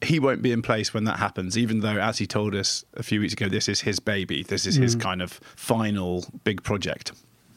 he 0.02 0.18
won't 0.18 0.42
be 0.42 0.52
in 0.52 0.62
place 0.62 0.92
when 0.92 1.04
that 1.04 1.18
happens, 1.18 1.56
even 1.56 1.80
though, 1.80 1.98
as 1.98 2.18
he 2.18 2.26
told 2.26 2.54
us 2.54 2.84
a 2.94 3.02
few 3.02 3.20
weeks 3.20 3.32
ago, 3.32 3.48
this 3.48 3.68
is 3.68 3.80
his 3.80 4.00
baby. 4.00 4.42
This 4.42 4.66
is 4.66 4.78
mm. 4.78 4.82
his 4.82 4.96
kind 4.96 5.22
of 5.22 5.32
final 5.54 6.26
big 6.44 6.62
project. 6.62 7.12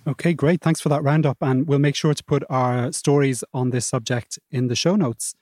Okay, 0.07 0.33
great. 0.33 0.61
Thanks 0.61 0.79
for 0.79 0.89
that 0.89 1.03
roundup. 1.03 1.37
And 1.41 1.67
we'll 1.67 1.79
make 1.79 1.95
sure 1.95 2.13
to 2.13 2.23
put 2.23 2.43
our 2.49 2.91
stories 2.91 3.43
on 3.53 3.71
this 3.71 3.85
subject 3.85 4.39
in 4.51 4.67
the 4.67 4.75
show 4.75 4.95
notes. 4.95 5.35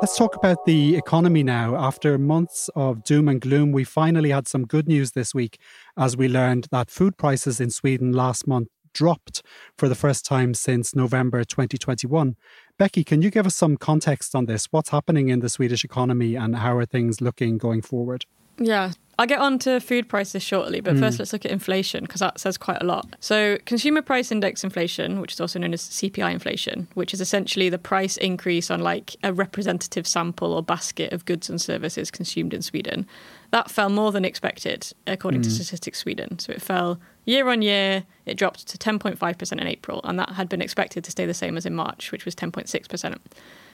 Let's 0.00 0.16
talk 0.16 0.36
about 0.36 0.64
the 0.66 0.96
economy 0.96 1.42
now. 1.42 1.76
After 1.76 2.18
months 2.18 2.68
of 2.74 3.04
doom 3.04 3.28
and 3.28 3.40
gloom, 3.40 3.72
we 3.72 3.84
finally 3.84 4.30
had 4.30 4.46
some 4.46 4.66
good 4.66 4.86
news 4.86 5.12
this 5.12 5.34
week 5.34 5.58
as 5.96 6.16
we 6.16 6.28
learned 6.28 6.68
that 6.72 6.90
food 6.90 7.16
prices 7.16 7.60
in 7.60 7.70
Sweden 7.70 8.12
last 8.12 8.46
month 8.46 8.68
dropped 8.92 9.42
for 9.76 9.88
the 9.88 9.94
first 9.94 10.24
time 10.24 10.54
since 10.54 10.94
November 10.94 11.44
2021. 11.44 12.36
Becky, 12.76 13.04
can 13.04 13.22
you 13.22 13.30
give 13.30 13.46
us 13.46 13.54
some 13.54 13.76
context 13.76 14.34
on 14.34 14.46
this? 14.46 14.66
What's 14.72 14.88
happening 14.88 15.28
in 15.28 15.38
the 15.38 15.48
Swedish 15.48 15.84
economy 15.84 16.34
and 16.34 16.56
how 16.56 16.76
are 16.76 16.84
things 16.84 17.20
looking 17.20 17.56
going 17.56 17.82
forward? 17.82 18.26
Yeah, 18.58 18.92
I'll 19.18 19.26
get 19.26 19.38
on 19.38 19.58
to 19.60 19.80
food 19.80 20.08
prices 20.08 20.42
shortly, 20.42 20.80
but 20.80 20.94
mm. 20.94 21.00
first 21.00 21.18
let's 21.18 21.32
look 21.32 21.44
at 21.44 21.50
inflation 21.50 22.04
because 22.04 22.20
that 22.20 22.40
says 22.40 22.58
quite 22.58 22.78
a 22.80 22.84
lot. 22.84 23.06
So, 23.20 23.58
consumer 23.64 24.02
price 24.02 24.32
index 24.32 24.64
inflation, 24.64 25.20
which 25.20 25.32
is 25.32 25.40
also 25.40 25.58
known 25.58 25.72
as 25.72 25.82
CPI 25.82 26.32
inflation, 26.32 26.88
which 26.94 27.14
is 27.14 27.20
essentially 27.20 27.68
the 27.68 27.78
price 27.78 28.16
increase 28.16 28.70
on 28.70 28.80
like 28.80 29.16
a 29.22 29.32
representative 29.32 30.06
sample 30.06 30.52
or 30.52 30.62
basket 30.62 31.12
of 31.12 31.24
goods 31.24 31.48
and 31.48 31.60
services 31.60 32.10
consumed 32.10 32.52
in 32.52 32.62
Sweden, 32.62 33.06
that 33.50 33.70
fell 33.70 33.88
more 33.88 34.10
than 34.10 34.24
expected 34.24 34.92
according 35.06 35.40
mm. 35.40 35.44
to 35.44 35.50
Statistics 35.50 35.98
Sweden. 36.00 36.38
So, 36.38 36.52
it 36.52 36.62
fell 36.62 36.98
year 37.24 37.48
on 37.48 37.62
year, 37.62 38.04
it 38.26 38.36
dropped 38.36 38.66
to 38.68 38.78
10.5% 38.78 39.52
in 39.52 39.66
April, 39.66 40.00
and 40.04 40.18
that 40.18 40.30
had 40.30 40.48
been 40.48 40.60
expected 40.60 41.04
to 41.04 41.10
stay 41.10 41.26
the 41.26 41.34
same 41.34 41.56
as 41.56 41.64
in 41.64 41.74
March, 41.74 42.10
which 42.10 42.24
was 42.24 42.34
10.6%. 42.34 43.18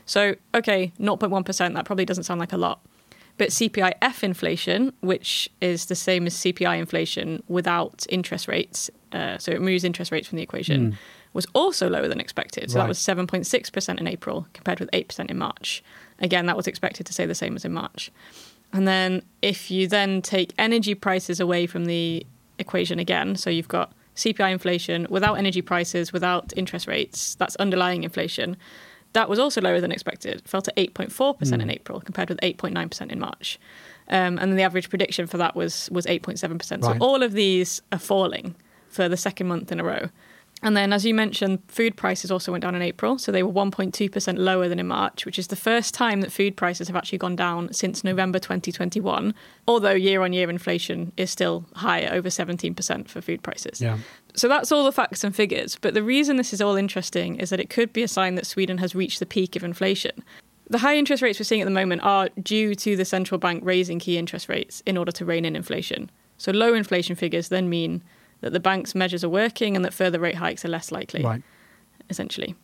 So, 0.06 0.34
okay, 0.54 0.92
0.1%, 0.98 1.74
that 1.74 1.84
probably 1.84 2.04
doesn't 2.04 2.24
sound 2.24 2.40
like 2.40 2.52
a 2.52 2.56
lot. 2.56 2.80
But 3.40 3.48
CPIF 3.48 4.22
inflation, 4.22 4.92
which 5.00 5.48
is 5.62 5.86
the 5.86 5.94
same 5.94 6.26
as 6.26 6.34
CPI 6.34 6.78
inflation 6.78 7.42
without 7.48 8.04
interest 8.10 8.48
rates, 8.48 8.90
uh, 9.12 9.38
so 9.38 9.50
it 9.50 9.54
removes 9.54 9.82
interest 9.82 10.12
rates 10.12 10.28
from 10.28 10.36
the 10.36 10.42
equation, 10.42 10.92
mm. 10.92 10.96
was 11.32 11.46
also 11.54 11.88
lower 11.88 12.06
than 12.06 12.20
expected. 12.20 12.70
So 12.70 12.78
right. 12.78 12.82
that 12.82 12.88
was 12.90 12.98
7.6% 12.98 13.98
in 13.98 14.06
April 14.06 14.46
compared 14.52 14.78
with 14.78 14.90
8% 14.90 15.30
in 15.30 15.38
March. 15.38 15.82
Again, 16.18 16.44
that 16.44 16.56
was 16.58 16.66
expected 16.66 17.06
to 17.06 17.14
stay 17.14 17.24
the 17.24 17.34
same 17.34 17.56
as 17.56 17.64
in 17.64 17.72
March. 17.72 18.12
And 18.74 18.86
then 18.86 19.22
if 19.40 19.70
you 19.70 19.88
then 19.88 20.20
take 20.20 20.52
energy 20.58 20.94
prices 20.94 21.40
away 21.40 21.66
from 21.66 21.86
the 21.86 22.26
equation 22.58 22.98
again, 22.98 23.36
so 23.36 23.48
you've 23.48 23.68
got 23.68 23.90
CPI 24.16 24.52
inflation 24.52 25.06
without 25.08 25.36
energy 25.36 25.62
prices, 25.62 26.12
without 26.12 26.52
interest 26.58 26.86
rates, 26.86 27.36
that's 27.36 27.56
underlying 27.56 28.04
inflation 28.04 28.58
that 29.12 29.28
was 29.28 29.38
also 29.38 29.60
lower 29.60 29.80
than 29.80 29.92
expected. 29.92 30.42
fell 30.48 30.62
to 30.62 30.72
8.4% 30.76 31.10
mm. 31.10 31.62
in 31.62 31.70
April 31.70 32.00
compared 32.00 32.28
with 32.28 32.40
8.9% 32.40 33.10
in 33.10 33.18
March. 33.18 33.58
Um, 34.08 34.38
and 34.38 34.50
then 34.50 34.56
the 34.56 34.62
average 34.62 34.90
prediction 34.90 35.26
for 35.26 35.38
that 35.38 35.54
was 35.54 35.88
was 35.90 36.06
8.7%. 36.06 36.50
Right. 36.52 36.82
So 36.82 36.96
all 37.00 37.22
of 37.22 37.32
these 37.32 37.80
are 37.92 37.98
falling 37.98 38.56
for 38.88 39.08
the 39.08 39.16
second 39.16 39.46
month 39.46 39.70
in 39.70 39.78
a 39.78 39.84
row. 39.84 40.08
And 40.62 40.76
then, 40.76 40.92
as 40.92 41.06
you 41.06 41.14
mentioned, 41.14 41.60
food 41.68 41.96
prices 41.96 42.30
also 42.30 42.52
went 42.52 42.62
down 42.62 42.74
in 42.74 42.82
April. 42.82 43.18
So 43.18 43.32
they 43.32 43.42
were 43.42 43.52
1.2% 43.52 44.38
lower 44.38 44.68
than 44.68 44.78
in 44.78 44.86
March, 44.86 45.24
which 45.24 45.38
is 45.38 45.46
the 45.46 45.56
first 45.56 45.94
time 45.94 46.20
that 46.20 46.30
food 46.30 46.56
prices 46.56 46.86
have 46.88 46.96
actually 46.96 47.18
gone 47.18 47.36
down 47.36 47.72
since 47.72 48.04
November 48.04 48.38
2021. 48.38 49.34
Although 49.66 49.92
year 49.92 50.22
on 50.22 50.34
year 50.34 50.50
inflation 50.50 51.12
is 51.16 51.30
still 51.30 51.64
higher, 51.76 52.10
over 52.12 52.28
17% 52.28 53.08
for 53.08 53.22
food 53.22 53.42
prices. 53.42 53.80
Yeah. 53.80 53.98
So 54.34 54.48
that's 54.48 54.70
all 54.70 54.84
the 54.84 54.92
facts 54.92 55.24
and 55.24 55.34
figures. 55.34 55.76
But 55.80 55.94
the 55.94 56.02
reason 56.02 56.36
this 56.36 56.52
is 56.52 56.60
all 56.60 56.76
interesting 56.76 57.36
is 57.36 57.48
that 57.50 57.60
it 57.60 57.70
could 57.70 57.92
be 57.92 58.02
a 58.02 58.08
sign 58.08 58.34
that 58.34 58.46
Sweden 58.46 58.78
has 58.78 58.94
reached 58.94 59.18
the 59.18 59.26
peak 59.26 59.56
of 59.56 59.64
inflation. 59.64 60.22
The 60.68 60.78
high 60.78 60.96
interest 60.96 61.22
rates 61.22 61.40
we're 61.40 61.44
seeing 61.44 61.62
at 61.62 61.64
the 61.64 61.70
moment 61.70 62.02
are 62.04 62.28
due 62.40 62.74
to 62.76 62.96
the 62.96 63.04
central 63.04 63.38
bank 63.38 63.62
raising 63.64 63.98
key 63.98 64.18
interest 64.18 64.48
rates 64.48 64.82
in 64.86 64.96
order 64.96 65.10
to 65.12 65.24
rein 65.24 65.44
in 65.44 65.56
inflation. 65.56 66.10
So 66.36 66.52
low 66.52 66.74
inflation 66.74 67.16
figures 67.16 67.48
then 67.48 67.68
mean 67.68 68.04
that 68.40 68.52
the 68.52 68.60
bank's 68.60 68.94
measures 68.94 69.24
are 69.24 69.28
working 69.28 69.76
and 69.76 69.84
that 69.84 69.94
further 69.94 70.18
rate 70.18 70.36
hikes 70.36 70.64
are 70.64 70.68
less 70.68 70.90
likely, 70.90 71.22
right. 71.22 71.42
essentially. 72.08 72.54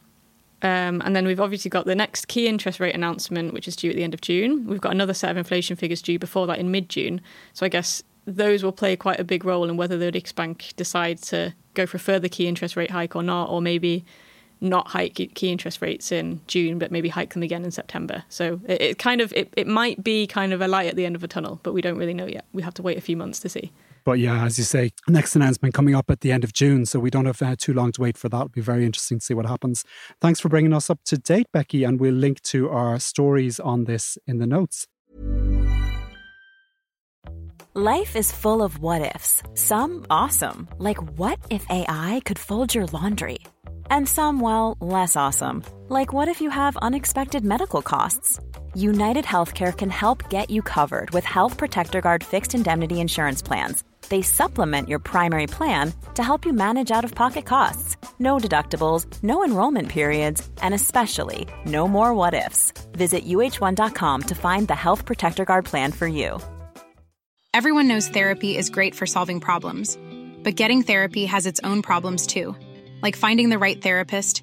Um, 0.62 1.02
and 1.04 1.14
then 1.14 1.26
we've 1.26 1.40
obviously 1.40 1.68
got 1.68 1.84
the 1.84 1.94
next 1.94 2.28
key 2.28 2.46
interest 2.46 2.80
rate 2.80 2.94
announcement, 2.94 3.52
which 3.52 3.68
is 3.68 3.76
due 3.76 3.90
at 3.90 3.96
the 3.96 4.02
end 4.02 4.14
of 4.14 4.20
June. 4.20 4.66
We've 4.66 4.80
got 4.80 4.92
another 4.92 5.14
set 5.14 5.30
of 5.30 5.36
inflation 5.36 5.76
figures 5.76 6.00
due 6.00 6.18
before 6.18 6.46
that 6.46 6.58
in 6.58 6.70
mid 6.70 6.88
June. 6.88 7.20
So 7.52 7.66
I 7.66 7.68
guess 7.68 8.02
those 8.24 8.62
will 8.62 8.72
play 8.72 8.96
quite 8.96 9.20
a 9.20 9.24
big 9.24 9.44
role 9.44 9.68
in 9.68 9.76
whether 9.76 9.98
the 9.98 10.10
Riksbank 10.10 10.74
decide 10.76 11.18
to 11.22 11.54
go 11.74 11.86
for 11.86 11.98
a 11.98 12.00
further 12.00 12.28
key 12.28 12.48
interest 12.48 12.74
rate 12.74 12.90
hike 12.90 13.14
or 13.14 13.22
not, 13.22 13.50
or 13.50 13.60
maybe 13.60 14.04
not 14.60 14.88
hike 14.88 15.14
key 15.34 15.52
interest 15.52 15.82
rates 15.82 16.10
in 16.10 16.40
June, 16.46 16.78
but 16.78 16.90
maybe 16.90 17.10
hike 17.10 17.34
them 17.34 17.42
again 17.42 17.64
in 17.64 17.70
September. 17.70 18.24
So 18.30 18.60
it, 18.66 18.80
it 18.80 18.98
kind 18.98 19.20
of 19.20 19.32
it, 19.34 19.52
it 19.56 19.66
might 19.66 20.02
be 20.02 20.26
kind 20.26 20.52
of 20.52 20.62
a 20.62 20.68
light 20.68 20.88
at 20.88 20.96
the 20.96 21.04
end 21.04 21.14
of 21.14 21.22
a 21.22 21.28
tunnel, 21.28 21.60
but 21.62 21.74
we 21.74 21.82
don't 21.82 21.98
really 21.98 22.14
know 22.14 22.26
yet. 22.26 22.46
We 22.52 22.62
have 22.62 22.74
to 22.74 22.82
wait 22.82 22.96
a 22.96 23.02
few 23.02 23.16
months 23.16 23.38
to 23.40 23.48
see. 23.48 23.72
But 24.06 24.20
yeah, 24.20 24.44
as 24.44 24.56
you 24.56 24.62
say, 24.62 24.92
next 25.08 25.34
announcement 25.34 25.74
coming 25.74 25.96
up 25.96 26.08
at 26.10 26.20
the 26.20 26.30
end 26.30 26.44
of 26.44 26.52
June, 26.52 26.86
so 26.86 27.00
we 27.00 27.10
don't 27.10 27.26
have 27.26 27.42
uh, 27.42 27.56
too 27.58 27.74
long 27.74 27.90
to 27.90 28.00
wait 28.00 28.16
for 28.16 28.28
that. 28.28 28.36
It'll 28.36 28.48
be 28.50 28.60
very 28.60 28.86
interesting 28.86 29.18
to 29.18 29.24
see 29.24 29.34
what 29.34 29.46
happens. 29.46 29.84
Thanks 30.20 30.38
for 30.38 30.48
bringing 30.48 30.72
us 30.72 30.88
up 30.88 31.00
to 31.06 31.18
date, 31.18 31.48
Becky, 31.52 31.82
and 31.82 31.98
we'll 31.98 32.14
link 32.14 32.40
to 32.42 32.70
our 32.70 33.00
stories 33.00 33.58
on 33.58 33.84
this 33.84 34.16
in 34.24 34.38
the 34.38 34.46
notes. 34.46 34.86
Life 37.74 38.14
is 38.14 38.30
full 38.30 38.62
of 38.62 38.78
what 38.78 39.02
ifs, 39.16 39.42
some 39.54 40.06
awesome, 40.08 40.68
like 40.78 40.98
what 41.18 41.40
if 41.50 41.68
AI 41.68 42.22
could 42.24 42.38
fold 42.38 42.76
your 42.76 42.86
laundry? 42.86 43.40
And 43.90 44.08
some, 44.08 44.38
well, 44.38 44.76
less 44.80 45.16
awesome, 45.16 45.64
like 45.88 46.12
what 46.12 46.28
if 46.28 46.40
you 46.40 46.48
have 46.50 46.76
unexpected 46.76 47.44
medical 47.44 47.82
costs? 47.82 48.38
United 48.76 49.24
Healthcare 49.24 49.74
can 49.74 49.88
help 49.88 50.28
get 50.28 50.50
you 50.50 50.60
covered 50.60 51.10
with 51.12 51.24
Health 51.24 51.56
Protector 51.56 52.02
Guard 52.02 52.22
fixed 52.22 52.54
indemnity 52.54 53.00
insurance 53.00 53.40
plans. 53.40 53.82
They 54.10 54.20
supplement 54.20 54.86
your 54.86 54.98
primary 54.98 55.46
plan 55.46 55.94
to 56.14 56.22
help 56.22 56.44
you 56.44 56.52
manage 56.52 56.90
out 56.90 57.02
of 57.02 57.14
pocket 57.14 57.46
costs. 57.46 57.96
No 58.18 58.36
deductibles, 58.36 59.06
no 59.22 59.42
enrollment 59.42 59.88
periods, 59.88 60.46
and 60.60 60.74
especially 60.74 61.48
no 61.64 61.88
more 61.88 62.12
what 62.12 62.34
ifs. 62.34 62.72
Visit 62.92 63.24
uh1.com 63.24 64.22
to 64.24 64.34
find 64.34 64.68
the 64.68 64.74
Health 64.74 65.06
Protector 65.06 65.46
Guard 65.46 65.64
plan 65.64 65.90
for 65.90 66.06
you. 66.06 66.38
Everyone 67.54 67.88
knows 67.88 68.08
therapy 68.08 68.58
is 68.58 68.68
great 68.68 68.94
for 68.94 69.06
solving 69.06 69.40
problems, 69.40 69.96
but 70.44 70.54
getting 70.54 70.82
therapy 70.82 71.24
has 71.24 71.46
its 71.46 71.60
own 71.64 71.80
problems 71.80 72.26
too, 72.26 72.54
like 73.00 73.16
finding 73.16 73.48
the 73.48 73.58
right 73.58 73.80
therapist, 73.80 74.42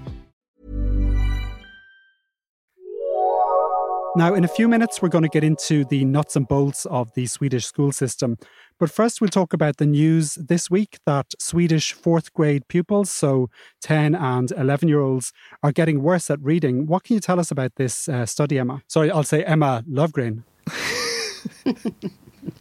Now, 4.13 4.33
in 4.33 4.43
a 4.43 4.47
few 4.47 4.67
minutes, 4.67 5.01
we're 5.01 5.07
going 5.07 5.23
to 5.23 5.29
get 5.29 5.43
into 5.43 5.85
the 5.85 6.03
nuts 6.03 6.35
and 6.35 6.45
bolts 6.45 6.85
of 6.87 7.13
the 7.13 7.27
Swedish 7.27 7.65
school 7.65 7.93
system. 7.93 8.37
But 8.77 8.91
first, 8.91 9.21
we'll 9.21 9.29
talk 9.29 9.53
about 9.53 9.77
the 9.77 9.85
news 9.85 10.35
this 10.35 10.69
week 10.69 10.99
that 11.05 11.27
Swedish 11.39 11.93
fourth 11.93 12.33
grade 12.33 12.67
pupils, 12.67 13.09
so 13.09 13.49
10 13.81 14.13
and 14.13 14.51
11 14.51 14.89
year 14.89 14.99
olds, 14.99 15.31
are 15.63 15.71
getting 15.71 16.01
worse 16.01 16.29
at 16.29 16.41
reading. 16.41 16.87
What 16.87 17.05
can 17.05 17.13
you 17.13 17.21
tell 17.21 17.39
us 17.39 17.51
about 17.51 17.75
this 17.75 18.09
uh, 18.09 18.25
study, 18.25 18.59
Emma? 18.59 18.81
Sorry, 18.87 19.09
I'll 19.09 19.23
say 19.23 19.45
Emma 19.45 19.81
Löfgren. 19.89 20.43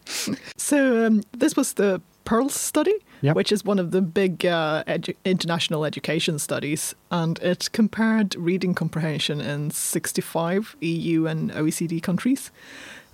so, 0.57 1.07
um, 1.07 1.23
this 1.37 1.57
was 1.57 1.73
the 1.73 2.01
PIRLS 2.31 2.53
study, 2.55 2.95
Yep. 3.23 3.35
which 3.35 3.51
is 3.51 3.65
one 3.65 3.81
of 3.81 3.91
the 3.91 4.01
big 4.01 4.47
uh, 4.47 4.85
edu- 4.87 5.17
international 5.25 5.85
education 5.85 6.39
studies, 6.39 6.95
and 7.11 7.41
it 7.41 7.69
compared 7.73 8.37
reading 8.37 8.73
comprehension 8.73 9.41
in 9.41 9.73
65 9.73 10.77
EU 10.81 11.27
and 11.27 11.51
OECD 11.51 12.01
countries. 12.01 12.53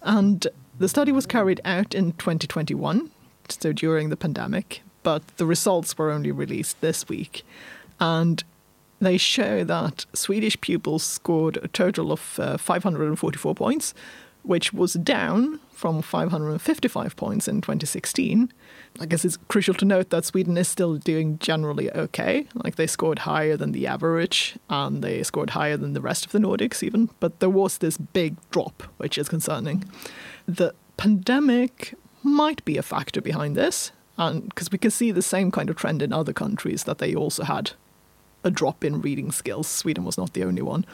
And 0.02 0.46
the 0.78 0.86
study 0.86 1.12
was 1.12 1.24
carried 1.24 1.62
out 1.64 1.94
in 1.94 2.12
2021, 2.12 3.10
so 3.48 3.72
during 3.72 4.10
the 4.10 4.18
pandemic, 4.18 4.82
but 5.02 5.26
the 5.38 5.46
results 5.46 5.96
were 5.96 6.10
only 6.10 6.30
released 6.30 6.78
this 6.82 7.08
week. 7.08 7.42
And 7.98 8.44
they 9.00 9.16
show 9.16 9.64
that 9.64 10.04
Swedish 10.12 10.60
pupils 10.60 11.02
scored 11.02 11.56
a 11.62 11.68
total 11.68 12.12
of 12.12 12.38
uh, 12.38 12.58
544 12.58 13.54
points, 13.54 13.94
which 14.46 14.72
was 14.72 14.94
down 14.94 15.58
from 15.72 16.00
555 16.00 17.16
points 17.16 17.48
in 17.48 17.60
2016. 17.60 18.52
I 19.00 19.06
guess 19.06 19.24
it's 19.24 19.36
crucial 19.48 19.74
to 19.74 19.84
note 19.84 20.10
that 20.10 20.24
Sweden 20.24 20.56
is 20.56 20.68
still 20.68 20.96
doing 20.96 21.38
generally 21.38 21.90
okay. 21.92 22.46
Like 22.54 22.76
they 22.76 22.86
scored 22.86 23.20
higher 23.20 23.56
than 23.56 23.72
the 23.72 23.86
average 23.86 24.56
and 24.70 25.02
they 25.02 25.22
scored 25.24 25.50
higher 25.50 25.76
than 25.76 25.94
the 25.94 26.00
rest 26.00 26.24
of 26.24 26.32
the 26.32 26.38
Nordics, 26.38 26.82
even. 26.82 27.10
But 27.18 27.40
there 27.40 27.50
was 27.50 27.78
this 27.78 27.96
big 27.96 28.36
drop, 28.50 28.84
which 28.98 29.18
is 29.18 29.28
concerning. 29.28 29.84
The 30.46 30.74
pandemic 30.96 31.94
might 32.22 32.64
be 32.64 32.78
a 32.78 32.82
factor 32.82 33.20
behind 33.20 33.56
this, 33.56 33.90
and 34.16 34.48
because 34.48 34.70
we 34.70 34.78
can 34.78 34.90
see 34.90 35.10
the 35.10 35.22
same 35.22 35.50
kind 35.50 35.68
of 35.68 35.76
trend 35.76 36.02
in 36.02 36.12
other 36.12 36.32
countries 36.32 36.84
that 36.84 36.98
they 36.98 37.14
also 37.14 37.42
had 37.42 37.72
a 38.44 38.50
drop 38.50 38.84
in 38.84 39.00
reading 39.00 39.32
skills. 39.32 39.66
Sweden 39.66 40.04
was 40.04 40.16
not 40.16 40.32
the 40.32 40.44
only 40.44 40.62
one. 40.62 40.86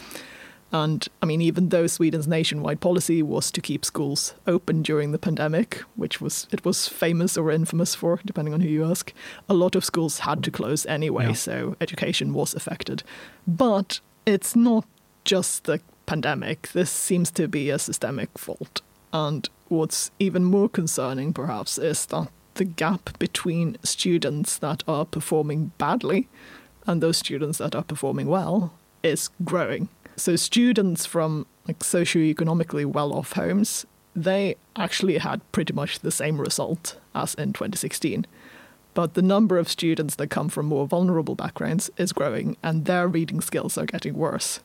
And 0.73 1.07
I 1.21 1.27
mean, 1.27 1.43
even 1.43 1.69
though 1.69 1.87
Sweden's 1.87 2.27
nationwide 2.27 2.81
policy 2.81 3.23
was 3.23 3.51
to 3.51 3.61
keep 3.61 3.85
schools 3.85 4.35
open 4.47 4.83
during 4.83 5.13
the 5.13 5.19
pandemic, 5.19 5.83
which 5.97 6.21
was 6.21 6.47
it 6.51 6.65
was 6.65 6.89
famous 6.89 7.37
or 7.37 7.51
infamous 7.51 7.95
for, 7.95 8.21
depending 8.25 8.55
on 8.55 8.61
who 8.63 8.69
you 8.69 8.85
ask, 8.85 9.13
a 9.49 9.55
lot 9.55 9.75
of 9.77 9.85
schools 9.85 10.21
had 10.21 10.43
to 10.45 10.51
close 10.51 10.87
anyway, 10.87 11.27
Yeah. 11.27 11.33
so 11.35 11.77
education 11.81 12.33
was 12.33 12.55
affected. 12.55 13.03
But 13.47 14.01
it's 14.25 14.57
not 14.57 14.87
just 15.25 15.65
the 15.65 15.81
pandemic. 16.07 16.69
This 16.73 16.91
seems 16.91 17.31
to 17.33 17.47
be 17.49 17.69
a 17.71 17.79
systemic 17.79 18.31
fault. 18.39 18.81
And 19.13 19.49
what's 19.69 20.11
even 20.19 20.45
more 20.45 20.71
concerning, 20.71 21.35
perhaps, 21.35 21.77
is 21.77 22.07
that 22.07 22.29
the 22.55 22.65
gap 22.65 23.19
between 23.19 23.77
students 23.83 24.59
that 24.59 24.83
are 24.89 25.05
performing 25.05 25.73
badly 25.79 26.29
and 26.87 27.03
those 27.03 27.19
students 27.19 27.59
that 27.59 27.75
are 27.75 27.83
performing 27.85 28.27
well 28.27 28.73
is 29.03 29.29
growing. 29.45 29.89
So 30.17 30.37
students 30.37 31.07
from 31.07 31.47
like 31.67 31.79
socioeconomically 31.81 32.85
well-off 32.85 33.33
homes, 33.33 33.87
they 34.15 34.57
actually 34.77 35.19
had 35.19 35.41
pretty 35.53 35.73
much 35.73 36.01
the 36.01 36.11
same 36.11 36.41
result 36.41 36.99
as 37.15 37.35
in 37.35 37.53
2016. 37.53 38.27
But 38.95 39.15
the 39.15 39.23
number 39.23 39.59
of 39.59 39.71
students 39.71 40.17
that 40.17 40.29
come 40.29 40.49
from 40.49 40.67
more 40.67 40.87
vulnerable 40.87 41.35
backgrounds 41.35 41.91
is 41.97 42.13
growing 42.13 42.57
and 42.63 42.85
their 42.85 43.09
reading 43.09 43.41
skills 43.41 43.79
are 43.79 43.87
getting 43.87 44.15
worse. 44.15 44.61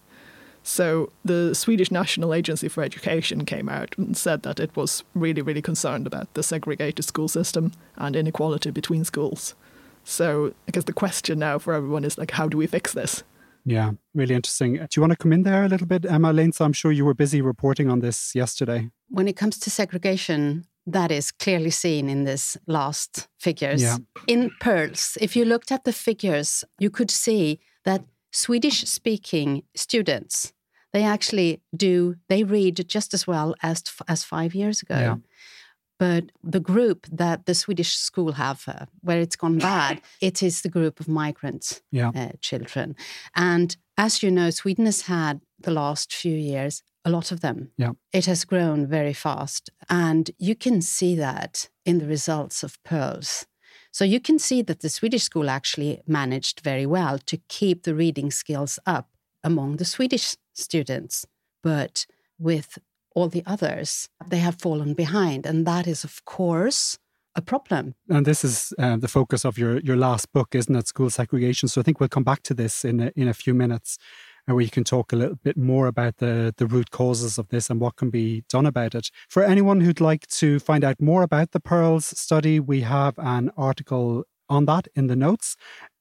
So 0.64 1.14
the 1.24 1.56
Swedish 1.56 1.92
National 1.92 2.34
Agency 2.34 2.68
for 2.68 2.84
Education 2.84 3.46
came 3.46 3.70
out 3.70 3.98
and 3.98 4.18
said 4.18 4.44
that 4.44 4.60
it 4.60 4.76
was 4.76 5.02
really, 5.16 5.42
really 5.42 5.62
concerned 5.62 6.06
about 6.06 6.34
the 6.34 6.44
segregated 6.44 7.06
school 7.06 7.30
system 7.30 7.72
and 7.96 8.18
inequality 8.18 8.72
between 8.72 9.06
schools. 9.06 9.56
So 10.04 10.54
I 10.68 10.72
guess 10.72 10.84
the 10.84 10.92
question 10.92 11.40
now 11.40 11.58
for 11.58 11.74
everyone 11.74 12.04
is 12.04 12.18
like, 12.18 12.32
how 12.32 12.50
do 12.50 12.58
we 12.58 12.68
fix 12.68 12.92
this? 12.92 13.24
Yeah, 13.68 13.92
really 14.14 14.34
interesting. 14.34 14.76
Do 14.76 14.88
you 14.96 15.02
want 15.02 15.12
to 15.12 15.18
come 15.18 15.34
in 15.34 15.44
there 15.44 15.66
a 15.66 15.68
little 15.68 15.88
bit, 15.88 16.06
Emma 16.06 16.32
Leijnse? 16.32 16.62
I'm 16.62 16.72
sure 16.72 16.94
you 16.94 17.04
were 17.04 17.14
busy 17.14 17.42
reporting 17.42 17.90
on 17.90 18.00
this 18.00 18.34
yesterday. 18.34 18.90
When 19.10 19.28
it 19.28 19.36
comes 19.36 19.60
to 19.60 19.70
segregation, 19.70 20.66
that 20.86 21.12
is 21.12 21.34
clearly 21.34 21.72
seen 21.72 22.10
in 22.10 22.24
this 22.24 22.56
last 22.66 23.28
figures. 23.38 23.82
Yeah. 23.82 23.98
In 24.26 24.52
PIRLS, 24.62 25.18
if 25.20 25.36
you 25.36 25.44
looked 25.44 25.70
at 25.70 25.84
the 25.84 25.92
figures, 25.92 26.64
you 26.80 26.90
could 26.90 27.12
see 27.12 27.60
that 27.84 28.06
Swedish 28.32 28.86
speaking 28.86 29.64
students, 29.76 30.54
they 30.94 31.04
actually 31.04 31.62
do, 31.76 32.16
they 32.30 32.46
read 32.46 32.86
just 32.88 33.14
as 33.14 33.28
well 33.28 33.54
as, 33.62 33.84
as 34.08 34.24
five 34.24 34.56
years 34.56 34.82
ago. 34.82 34.98
Yeah. 34.98 35.16
But 36.00 36.26
the 36.44 36.60
group 36.60 37.08
that 37.12 37.46
the 37.46 37.56
Swedish 37.56 37.96
school 37.96 38.34
have, 38.34 38.64
uh, 38.68 38.86
where 39.02 39.20
it's 39.20 39.36
gone 39.36 39.58
bad, 39.58 40.02
it 40.22 40.44
is 40.44 40.62
the 40.62 40.70
group 40.70 41.00
of 41.00 41.08
migrant 41.08 41.82
Yeah. 41.92 42.12
uh, 42.16 42.32
children. 42.40 42.96
And 43.36 43.76
as 43.98 44.22
you 44.22 44.30
know, 44.32 44.52
Sweden 44.52 44.86
has 44.86 45.02
had 45.02 45.42
the 45.60 45.72
last 45.72 46.14
few 46.14 46.36
years 46.36 46.84
a 47.04 47.10
lot 47.10 47.32
of 47.32 47.40
them. 47.40 47.72
Yeah. 47.78 47.92
It 48.12 48.26
has 48.26 48.44
grown 48.46 48.86
very 48.86 49.14
fast. 49.14 49.70
And 49.90 50.30
you 50.38 50.56
can 50.56 50.82
see 50.82 51.16
that 51.16 51.70
in 51.86 52.00
the 52.00 52.06
results 52.06 52.64
of 52.64 52.78
PIRLS. 52.84 53.46
So 53.92 54.04
you 54.04 54.20
can 54.20 54.38
see 54.38 54.62
that 54.64 54.82
the 54.82 54.90
Swedish 54.90 55.24
school 55.24 55.50
actually 55.50 56.02
managed 56.06 56.60
very 56.60 56.86
well 56.86 57.18
to 57.26 57.38
keep 57.48 57.84
the 57.84 57.96
reading 57.96 58.30
skills 58.30 58.78
up 58.86 59.08
among 59.44 59.78
the 59.78 59.86
Swedish 59.86 60.36
students. 60.54 61.26
But 61.64 62.06
with 62.38 62.78
all 63.18 63.28
the 63.28 63.44
others, 63.48 64.10
they 64.28 64.38
have 64.38 64.62
fallen 64.62 64.94
behind. 64.94 65.48
And 65.48 65.66
that 65.66 65.88
is, 65.88 66.04
of 66.04 66.24
course, 66.24 67.00
a 67.36 67.42
problem. 67.42 67.96
And 68.10 68.28
this 68.28 68.44
is 68.44 68.74
uh, 68.78 68.98
the 68.98 69.08
focus 69.08 69.44
of 69.44 69.58
your 69.58 69.80
your 69.80 69.98
last 69.98 70.32
book, 70.34 70.54
isn't 70.54 70.76
it? 70.76 70.88
School 70.88 71.10
segregation. 71.10 71.70
So 71.70 71.82
I 71.82 71.84
think 71.84 72.00
we'll 72.00 72.10
come 72.10 72.24
back 72.24 72.44
to 72.44 72.54
this 72.54 72.86
in 72.86 73.00
a, 73.00 73.12
in 73.16 73.28
a 73.28 73.34
few 73.34 73.56
minutes, 73.56 73.98
uh, 74.48 74.54
where 74.54 74.64
you 74.64 74.70
can 74.70 74.84
talk 74.84 75.14
a 75.14 75.16
little 75.16 75.40
bit 75.44 75.58
more 75.58 75.88
about 75.88 76.18
the 76.18 76.54
the 76.58 76.68
root 76.68 76.90
causes 76.92 77.40
of 77.40 77.48
this 77.50 77.70
and 77.70 77.82
what 77.82 77.96
can 77.96 78.12
be 78.12 78.44
done 78.50 78.68
about 78.68 78.94
it. 78.96 79.10
For 79.30 79.44
anyone 79.44 79.82
who'd 79.82 80.02
like 80.12 80.28
to 80.40 80.60
find 80.60 80.84
out 80.84 81.02
more 81.02 81.24
about 81.24 81.52
the 81.52 81.60
PIRLS 81.60 82.06
study, 82.18 82.60
we 82.60 82.82
have 82.82 83.16
an 83.18 83.50
article 83.58 84.24
on 84.50 84.66
that 84.66 84.88
in 84.96 85.08
the 85.08 85.16
notes. 85.16 85.56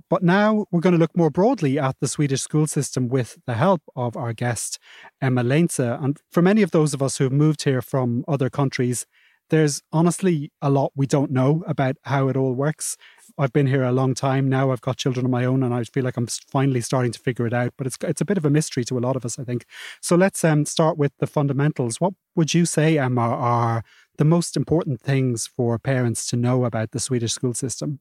But 0.09 0.23
now 0.23 0.67
we're 0.71 0.81
going 0.81 0.95
to 0.95 1.01
look 1.01 1.17
more 1.17 1.31
broadly 1.31 1.79
at 1.79 1.97
the 2.01 2.07
Swedish 2.09 2.41
school 2.41 2.67
system 2.67 3.09
with 3.09 3.39
the 3.47 3.55
help 3.55 3.83
of 3.97 4.17
our 4.17 4.33
guest, 4.33 4.79
Emma 5.21 5.43
Leijnse. 5.43 6.03
And 6.03 6.19
for 6.31 6.43
many 6.43 6.63
of 6.63 6.71
those 6.71 6.95
of 6.95 7.03
us 7.03 7.19
who've 7.19 7.33
moved 7.33 7.65
here 7.65 7.83
from 7.83 8.25
other 8.29 8.49
countries, 8.49 9.07
there's 9.51 9.83
honestly 9.93 10.51
a 10.61 10.71
lot 10.71 10.93
we 10.95 11.07
don't 11.07 11.31
know 11.31 11.63
about 11.67 11.97
how 12.03 12.29
it 12.29 12.37
all 12.37 12.53
works. 12.53 12.97
I've 13.39 13.53
been 13.53 13.67
here 13.67 13.83
a 13.83 13.93
long 13.93 14.15
time 14.15 14.49
now. 14.49 14.71
I've 14.71 14.81
got 14.81 14.97
children 14.97 15.27
of 15.27 15.31
my 15.31 15.45
own, 15.45 15.63
and 15.63 15.75
I 15.75 15.85
feel 15.85 16.05
like 16.05 16.17
I'm 16.17 16.27
finally 16.27 16.81
starting 16.81 17.13
to 17.13 17.19
figure 17.19 17.47
it 17.47 17.53
out. 17.53 17.75
But 17.77 17.87
it's 17.87 17.99
it's 18.03 18.21
a 18.21 18.25
bit 18.25 18.39
of 18.39 18.45
a 18.45 18.51
mystery 18.51 18.85
to 18.85 18.99
a 18.99 19.01
lot 19.01 19.15
of 19.17 19.25
us, 19.25 19.39
I 19.39 19.45
think. 19.45 19.67
So 20.01 20.17
let's 20.17 20.43
um, 20.43 20.65
start 20.65 20.97
with 20.97 21.13
the 21.19 21.27
fundamentals. 21.27 22.01
What 22.01 22.15
would 22.35 22.55
you 22.55 22.65
say, 22.65 22.99
Emma, 22.99 23.21
are 23.21 23.83
the 24.19 24.25
most 24.25 24.57
important 24.57 25.01
things 25.01 25.47
for 25.47 25.79
parents 25.79 26.27
to 26.29 26.37
know 26.37 26.65
about 26.65 26.93
the 26.93 27.01
Swedish 27.01 27.33
school 27.33 27.55
system? 27.55 28.01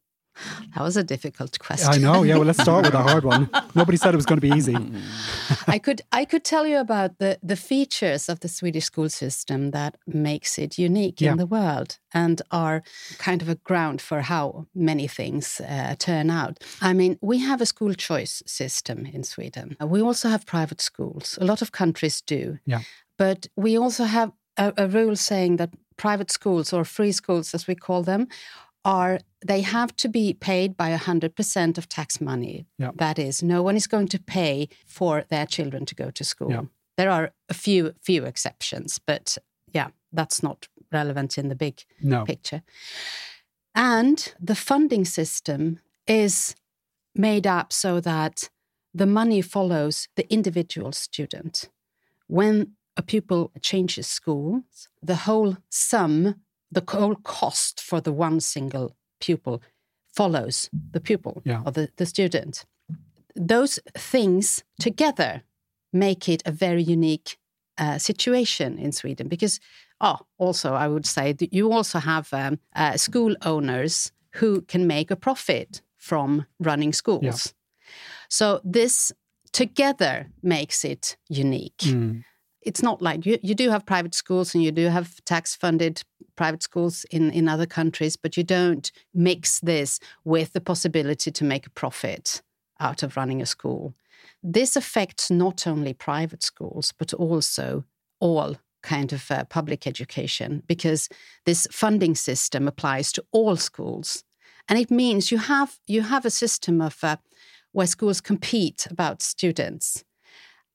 That 0.76 0.84
was 0.84 0.98
a 0.98 1.04
difficult 1.04 1.58
question. 1.60 1.94
I 1.94 1.98
know. 1.98 2.24
Yeah. 2.24 2.36
Well, 2.38 2.46
let's 2.46 2.62
start 2.62 2.86
with 2.86 2.94
a 2.94 3.02
hard 3.02 3.24
one. 3.24 3.50
Nobody 3.76 3.98
said 3.98 4.14
it 4.14 4.18
was 4.18 4.26
going 4.26 4.42
to 4.42 4.48
be 4.50 4.56
easy. 4.58 4.76
I 5.68 5.80
could 5.80 6.02
I 6.12 6.26
could 6.26 6.44
tell 6.44 6.66
you 6.68 6.80
about 6.80 7.18
the 7.20 7.38
the 7.44 7.56
features 7.56 8.30
of 8.30 8.40
the 8.40 8.48
Swedish 8.48 8.86
school 8.86 9.10
system 9.10 9.72
that 9.72 9.96
makes 10.06 10.58
it 10.58 10.78
unique 10.78 11.22
Yeah. 11.22 11.32
in 11.32 11.38
the 11.38 11.46
world 11.48 12.00
and 12.14 12.42
are 12.52 12.82
kind 13.18 13.42
of 13.42 13.50
a 13.50 13.56
ground 13.56 14.02
for 14.02 14.22
how 14.22 14.66
many 14.74 15.08
things 15.08 15.62
uh, 15.62 15.96
turn 15.98 16.30
out. 16.30 16.64
I 16.82 16.94
mean, 16.94 17.18
we 17.22 17.40
have 17.40 17.62
a 17.62 17.66
school 17.66 17.94
choice 17.94 18.44
system 18.46 19.06
in 19.14 19.24
Sweden. 19.24 19.76
We 19.82 20.02
also 20.02 20.30
have 20.30 20.46
private 20.46 20.82
schools. 20.82 21.38
A 21.42 21.46
lot 21.46 21.62
of 21.62 21.72
countries 21.72 22.22
do. 22.22 22.58
Yeah. 22.66 22.82
But 23.18 23.48
we 23.56 23.78
also 23.78 24.04
have 24.06 24.32
a, 24.58 24.74
a 24.78 24.88
rule 24.88 25.16
saying 25.16 25.58
that 25.58 25.70
private 25.98 26.32
schools 26.32 26.74
or 26.74 26.84
free 26.86 27.12
schools, 27.14 27.54
as 27.54 27.68
we 27.68 27.76
call 27.76 28.04
them, 28.04 28.28
are 28.86 29.20
they 29.46 29.62
have 29.62 29.96
to 29.98 30.08
be 30.08 30.34
paid 30.34 30.78
by 30.78 30.96
100% 30.96 31.78
of 31.78 31.90
tax 31.90 32.22
money. 32.22 32.66
Yeah. 32.78 32.92
That 32.96 33.20
is, 33.20 33.44
no 33.44 33.62
one 33.62 33.76
is 33.76 33.88
going 33.88 34.08
to 34.10 34.20
pay 34.20 34.70
for 34.86 35.24
their 35.30 35.46
children 35.46 35.86
to 35.86 35.96
go 35.96 36.12
to 36.12 36.24
school. 36.24 36.52
Yeah. 36.52 36.62
There 36.98 37.10
are 37.10 37.32
a 37.50 37.54
few 37.54 37.94
few 38.02 38.24
exceptions, 38.26 39.00
but 39.00 39.38
yeah, 39.74 39.90
that's 40.14 40.42
not 40.42 40.68
relevant 40.92 41.38
in 41.38 41.50
the 41.50 41.56
big 41.56 41.84
No. 42.02 42.24
picture. 42.24 42.62
And 43.74 44.34
the 44.40 44.56
funding 44.56 45.06
system 45.06 45.80
is 46.08 46.56
made 47.14 47.46
up 47.46 47.74
so 47.74 48.00
that 48.00 48.50
the 48.94 49.06
money 49.06 49.42
follows 49.42 50.08
the 50.16 50.32
individual 50.32 50.94
student. 50.94 51.70
When 52.28 52.76
a 52.96 53.02
pupil 53.02 53.52
changes 53.62 54.08
schools, 54.08 54.88
the 55.04 55.16
whole 55.28 55.58
sum, 55.70 56.36
the 56.76 56.84
whole 56.98 57.16
cost 57.16 57.82
for 57.82 58.02
the 58.02 58.12
one 58.14 58.40
single 58.40 58.96
pupil 59.20 59.62
follows 60.16 60.70
the 60.92 61.00
pupil 61.00 61.42
Yeah. 61.46 61.62
or 61.66 61.72
the, 61.72 61.90
the 61.98 62.06
student. 62.06 62.66
Those 63.36 63.80
things 63.98 64.64
together 64.80 65.42
make 65.92 66.30
it 66.30 66.42
a 66.46 66.52
very 66.52 66.84
unique 66.84 67.38
uh, 67.78 67.98
situation 67.98 68.78
in 68.78 68.92
Sweden 68.92 69.28
because, 69.28 69.60
oh, 70.00 70.20
also 70.38 70.74
I 70.74 70.88
would 70.88 71.06
say 71.06 71.34
that 71.34 71.54
you 71.54 71.72
also 71.72 72.00
have 72.00 72.28
um, 72.34 72.60
uh, 72.76 72.98
school 72.98 73.36
owners 73.46 74.12
who 74.40 74.62
can 74.62 74.88
make 74.88 75.12
a 75.12 75.16
profit 75.16 75.82
from 75.98 76.46
running 76.60 76.94
schools. 76.94 77.54
So 78.30 78.62
this 78.64 79.12
together 79.52 80.28
makes 80.42 80.86
it 80.86 81.18
unique. 81.30 81.78
Mm. 81.84 82.24
It's 82.62 82.82
not 82.82 83.02
like 83.02 83.26
you, 83.26 83.38
you 83.44 83.56
do 83.56 83.70
have 83.70 83.86
private 83.86 84.16
schools 84.16 84.56
and 84.56 84.64
you 84.64 84.72
do 84.72 84.88
have 84.90 85.24
tax 85.26 85.56
funded 85.56 86.02
private 86.36 86.64
schools 86.64 87.06
in, 87.12 87.32
in 87.32 87.48
other 87.48 87.66
countries, 87.66 88.16
but 88.16 88.38
you 88.38 88.44
don't 88.44 88.92
mix 89.14 89.60
this 89.60 90.00
with 90.24 90.54
the 90.54 90.62
possibility 90.62 91.32
to 91.32 91.44
make 91.44 91.66
a 91.66 91.72
profit 91.72 92.42
out 92.80 93.04
of 93.04 93.18
running 93.18 93.42
a 93.42 93.46
school. 93.46 93.94
This 94.44 94.76
affects 94.76 95.32
not 95.32 95.66
only 95.66 95.94
private 95.94 96.44
schools, 96.44 96.94
but 96.98 97.14
also 97.14 97.86
all 98.20 98.58
kind 98.84 99.12
of 99.14 99.32
uh, 99.32 99.44
public 99.46 99.88
education 99.88 100.62
because 100.68 101.10
this 101.46 101.68
funding 101.72 102.16
system 102.16 102.68
applies 102.68 103.12
to 103.12 103.26
all 103.32 103.56
schools. 103.56 104.24
And 104.70 104.80
it 104.80 104.92
means 104.92 105.32
you 105.32 105.40
have, 105.40 105.80
you 105.88 106.04
have 106.04 106.26
a 106.26 106.30
system 106.30 106.82
of 106.82 107.04
uh, 107.04 107.18
where 107.72 107.88
schools 107.88 108.22
compete 108.22 108.88
about 108.90 109.22
students 109.22 110.04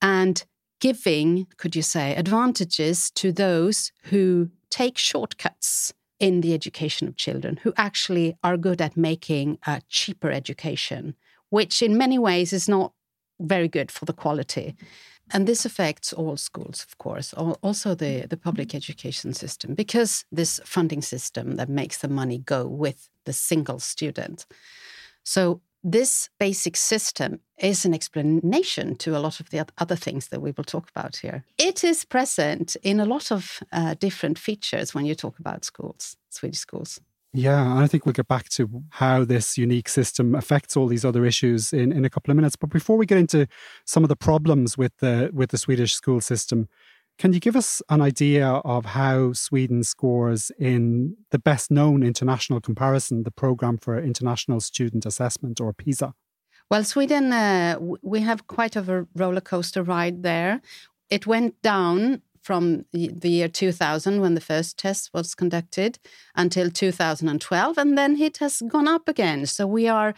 and 0.01 0.43
giving, 0.81 1.47
could 1.55 1.75
you 1.75 1.81
say, 1.81 2.13
advantages 2.15 3.09
to 3.11 3.31
those 3.31 3.93
who 4.05 4.49
take 4.69 4.97
shortcuts 4.97 5.93
in 6.19 6.41
the 6.41 6.53
education 6.53 7.07
of 7.07 7.15
children, 7.15 7.57
who 7.63 7.73
actually 7.77 8.35
are 8.43 8.57
good 8.57 8.81
at 8.81 8.97
making 8.97 9.57
a 9.65 9.81
cheaper 9.87 10.29
education, 10.29 11.15
which 11.49 11.81
in 11.81 11.97
many 11.97 12.19
ways 12.19 12.51
is 12.51 12.67
not 12.67 12.91
very 13.39 13.67
good 13.67 13.89
for 13.89 14.05
the 14.05 14.13
quality. 14.13 14.75
And 15.33 15.47
this 15.47 15.65
affects 15.65 16.11
all 16.13 16.35
schools, 16.35 16.85
of 16.87 16.97
course, 16.97 17.33
also 17.33 17.95
the, 17.95 18.27
the 18.27 18.37
public 18.37 18.75
education 18.75 19.33
system, 19.33 19.75
because 19.75 20.25
this 20.31 20.59
funding 20.65 21.01
system 21.01 21.55
that 21.55 21.69
makes 21.69 21.99
the 21.99 22.09
money 22.09 22.39
go 22.39 22.67
with 22.67 23.09
the 23.25 23.33
single 23.33 23.79
student. 23.79 24.45
So 25.23 25.61
this 25.83 26.29
basic 26.39 26.77
system 26.77 27.39
is 27.57 27.85
an 27.85 27.93
explanation 27.93 28.95
to 28.97 29.17
a 29.17 29.19
lot 29.19 29.39
of 29.39 29.49
the 29.49 29.65
other 29.77 29.95
things 29.95 30.27
that 30.27 30.41
we 30.41 30.51
will 30.51 30.63
talk 30.63 30.89
about 30.89 31.17
here. 31.17 31.43
It 31.57 31.83
is 31.83 32.05
present 32.05 32.75
in 32.83 32.99
a 32.99 33.05
lot 33.05 33.31
of 33.31 33.59
uh, 33.71 33.95
different 33.95 34.37
features 34.37 34.93
when 34.93 35.05
you 35.05 35.15
talk 35.15 35.39
about 35.39 35.65
schools, 35.65 36.17
Swedish 36.29 36.59
schools. 36.59 36.99
Yeah, 37.33 37.77
I 37.77 37.87
think 37.87 38.05
we'll 38.05 38.13
get 38.13 38.27
back 38.27 38.49
to 38.49 38.83
how 38.89 39.23
this 39.23 39.57
unique 39.57 39.87
system 39.87 40.35
affects 40.35 40.75
all 40.75 40.87
these 40.87 41.05
other 41.05 41.23
issues 41.23 41.71
in, 41.71 41.93
in 41.93 42.03
a 42.03 42.09
couple 42.09 42.29
of 42.29 42.35
minutes. 42.35 42.57
But 42.57 42.71
before 42.71 42.97
we 42.97 43.05
get 43.05 43.17
into 43.17 43.47
some 43.85 44.03
of 44.03 44.09
the 44.09 44.17
problems 44.17 44.77
with 44.77 44.97
the 44.97 45.29
with 45.33 45.51
the 45.51 45.57
Swedish 45.57 45.93
school 45.93 46.19
system, 46.19 46.67
can 47.21 47.33
you 47.33 47.39
give 47.39 47.55
us 47.55 47.83
an 47.87 48.01
idea 48.01 48.47
of 48.47 48.83
how 48.83 49.31
Sweden 49.31 49.83
scores 49.83 50.51
in 50.57 51.15
the 51.29 51.37
best 51.37 51.69
known 51.69 52.01
international 52.01 52.59
comparison, 52.59 53.21
the 53.21 53.29
Programme 53.29 53.77
for 53.77 53.95
International 53.95 54.59
Student 54.59 55.05
Assessment 55.05 55.61
or 55.61 55.71
PISA? 55.71 56.15
Well, 56.71 56.83
Sweden, 56.83 57.31
uh, 57.31 57.77
we 58.01 58.21
have 58.21 58.47
quite 58.47 58.75
of 58.75 58.89
a 58.89 59.05
roller 59.15 59.39
coaster 59.39 59.83
ride 59.83 60.23
there. 60.23 60.61
It 61.11 61.27
went 61.27 61.61
down 61.61 62.23
from 62.41 62.85
the 62.91 63.29
year 63.29 63.47
2000 63.47 64.19
when 64.19 64.33
the 64.33 64.41
first 64.41 64.79
test 64.79 65.11
was 65.13 65.35
conducted 65.35 65.99
until 66.35 66.71
2012, 66.71 67.77
and 67.77 67.95
then 67.95 68.19
it 68.19 68.37
has 68.37 68.63
gone 68.67 68.87
up 68.87 69.07
again. 69.07 69.45
So 69.45 69.67
we 69.67 69.87
are 69.87 70.15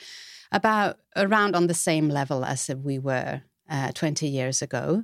about 0.54 1.00
around 1.18 1.54
on 1.54 1.68
the 1.68 1.74
same 1.74 2.08
level 2.08 2.46
as 2.46 2.70
we 2.74 2.98
were 2.98 3.42
uh, 3.70 3.92
20 3.92 4.26
years 4.26 4.62
ago. 4.62 5.04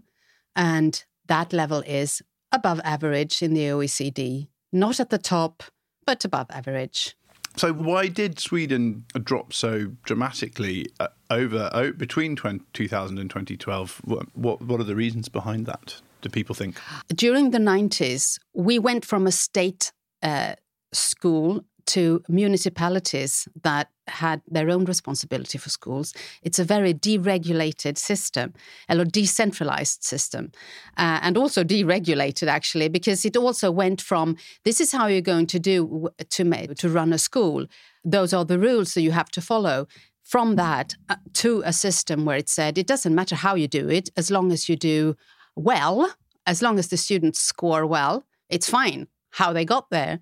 And 0.55 1.03
that 1.29 1.53
level 1.53 1.81
is 1.87 2.21
above 2.51 2.81
average 2.83 3.41
in 3.41 3.53
the 3.53 3.65
OECD, 3.67 4.49
not 4.73 4.99
at 4.99 5.09
the 5.09 5.17
top, 5.17 5.63
but 6.05 6.25
above 6.25 6.47
average. 6.51 7.15
So 7.55 7.73
why 7.73 8.07
did 8.07 8.39
Sweden 8.39 9.05
drop 9.23 9.53
so 9.53 9.91
dramatically 10.03 10.87
uh, 10.99 11.07
over 11.29 11.69
oh, 11.73 11.91
between 11.91 12.35
20, 12.35 12.63
2000 12.73 13.17
and 13.17 13.29
2012? 13.29 14.01
What, 14.05 14.27
what 14.35 14.61
what 14.61 14.79
are 14.79 14.85
the 14.85 14.95
reasons 14.95 15.29
behind 15.29 15.65
that? 15.65 16.01
Do 16.21 16.29
people 16.29 16.53
think? 16.53 16.77
during 17.15 17.51
the 17.51 17.59
90s, 17.59 18.39
we 18.53 18.77
went 18.77 19.05
from 19.05 19.25
a 19.25 19.31
state 19.31 19.93
uh, 20.21 20.55
school 20.91 21.63
to 21.89 22.23
municipalities 22.27 23.47
that 23.63 23.89
had 24.07 24.41
their 24.47 24.69
own 24.69 24.85
responsibility 24.85 25.57
for 25.57 25.69
schools. 25.69 26.13
It's 26.41 26.59
a 26.59 26.63
very 26.63 26.93
deregulated 26.93 27.97
system, 27.97 28.53
or 28.89 29.05
decentralized 29.05 30.03
system, 30.03 30.51
uh, 30.97 31.19
and 31.21 31.37
also 31.37 31.63
deregulated 31.63 32.47
actually, 32.47 32.89
because 32.89 33.25
it 33.25 33.37
also 33.37 33.71
went 33.71 34.01
from 34.01 34.35
this 34.63 34.81
is 34.81 34.91
how 34.91 35.07
you're 35.07 35.21
going 35.33 35.47
to 35.47 35.59
do 35.59 36.09
to 36.29 36.43
ma- 36.43 36.73
to 36.77 36.89
run 36.89 37.13
a 37.13 37.17
school. 37.17 37.65
Those 38.03 38.33
are 38.33 38.45
the 38.45 38.59
rules 38.59 38.93
that 38.93 39.01
you 39.01 39.11
have 39.11 39.29
to 39.31 39.41
follow. 39.41 39.87
From 40.23 40.57
that 40.57 40.95
uh, 41.09 41.15
to 41.41 41.63
a 41.65 41.73
system 41.73 42.23
where 42.25 42.37
it 42.37 42.49
said 42.49 42.77
it 42.77 42.85
doesn't 42.85 43.15
matter 43.15 43.35
how 43.35 43.55
you 43.55 43.67
do 43.67 43.89
it, 43.89 44.09
as 44.15 44.29
long 44.29 44.51
as 44.51 44.69
you 44.69 44.75
do 44.75 45.15
well, 45.55 46.13
as 46.45 46.61
long 46.61 46.77
as 46.79 46.87
the 46.87 46.97
students 46.97 47.39
score 47.39 47.85
well, 47.87 48.23
it's 48.47 48.69
fine 48.69 49.07
how 49.31 49.53
they 49.53 49.65
got 49.65 49.89
there. 49.89 50.19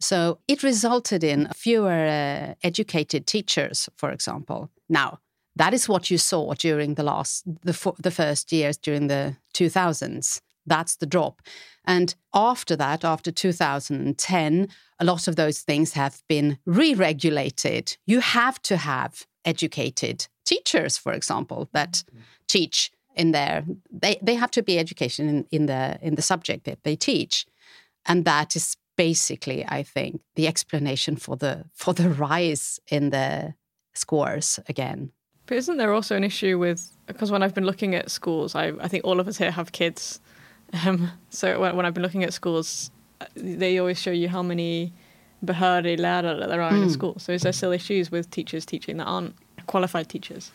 So 0.00 0.38
it 0.48 0.62
resulted 0.62 1.22
in 1.22 1.48
fewer 1.54 2.06
uh, 2.06 2.54
educated 2.62 3.26
teachers, 3.26 3.88
for 3.96 4.10
example. 4.10 4.70
Now, 4.88 5.18
that 5.56 5.74
is 5.74 5.88
what 5.88 6.10
you 6.10 6.18
saw 6.18 6.54
during 6.54 6.94
the 6.94 7.02
last 7.02 7.44
the, 7.62 7.74
fo- 7.74 7.96
the 7.98 8.10
first 8.10 8.50
years 8.50 8.76
during 8.78 9.08
the 9.08 9.36
2000s. 9.54 10.40
That's 10.66 10.96
the 10.96 11.06
drop. 11.06 11.42
And 11.84 12.14
after 12.34 12.76
that, 12.76 13.04
after 13.04 13.30
2010, 13.30 14.68
a 14.98 15.04
lot 15.04 15.28
of 15.28 15.36
those 15.36 15.60
things 15.60 15.92
have 15.92 16.22
been 16.28 16.58
re 16.64 16.94
regulated. 16.94 17.96
You 18.06 18.20
have 18.20 18.60
to 18.62 18.76
have 18.76 19.26
educated 19.44 20.28
teachers, 20.44 20.96
for 20.96 21.12
example, 21.12 21.68
that 21.72 22.04
teach 22.46 22.90
in 23.16 23.32
their 23.32 23.64
they, 23.90 24.18
they 24.22 24.34
have 24.34 24.50
to 24.52 24.62
be 24.62 24.78
education 24.78 25.28
in, 25.28 25.46
in 25.50 25.66
the 25.66 25.98
in 26.00 26.14
the 26.14 26.22
subject 26.22 26.64
that 26.64 26.84
they 26.84 26.96
teach. 26.96 27.46
And 28.06 28.24
that 28.24 28.56
is 28.56 28.76
basically, 29.00 29.64
I 29.66 29.82
think, 29.82 30.20
the 30.34 30.46
explanation 30.46 31.16
for 31.16 31.36
the 31.36 31.64
for 31.72 31.94
the 31.94 32.10
rise 32.10 32.78
in 32.88 33.10
the 33.10 33.54
scores 33.94 34.60
again. 34.68 35.10
But 35.46 35.56
isn't 35.56 35.78
there 35.78 35.94
also 35.94 36.16
an 36.16 36.24
issue 36.24 36.58
with 36.58 36.80
because 37.06 37.32
when 37.32 37.42
I've 37.42 37.54
been 37.54 37.64
looking 37.64 37.94
at 37.94 38.10
schools, 38.10 38.54
I, 38.54 38.72
I 38.84 38.88
think 38.88 39.04
all 39.04 39.18
of 39.18 39.26
us 39.26 39.38
here 39.38 39.52
have 39.52 39.72
kids. 39.72 40.20
Um, 40.84 41.10
so 41.30 41.58
when, 41.60 41.76
when 41.76 41.86
I've 41.86 41.94
been 41.94 42.02
looking 42.02 42.24
at 42.24 42.34
schools, 42.34 42.90
uh, 43.22 43.26
they 43.36 43.78
always 43.78 43.98
show 43.98 44.12
you 44.12 44.28
how 44.28 44.42
many 44.42 44.92
behörig 45.42 45.98
lärare 45.98 46.46
there 46.46 46.60
are 46.60 46.76
in 46.76 46.82
a 46.82 46.90
school. 46.90 47.14
So 47.18 47.32
is 47.32 47.42
there 47.42 47.54
still 47.54 47.72
issues 47.72 48.10
with 48.10 48.28
teachers 48.30 48.66
teaching 48.66 48.98
that 48.98 49.06
aren't 49.06 49.34
qualified 49.66 50.08
teachers? 50.08 50.52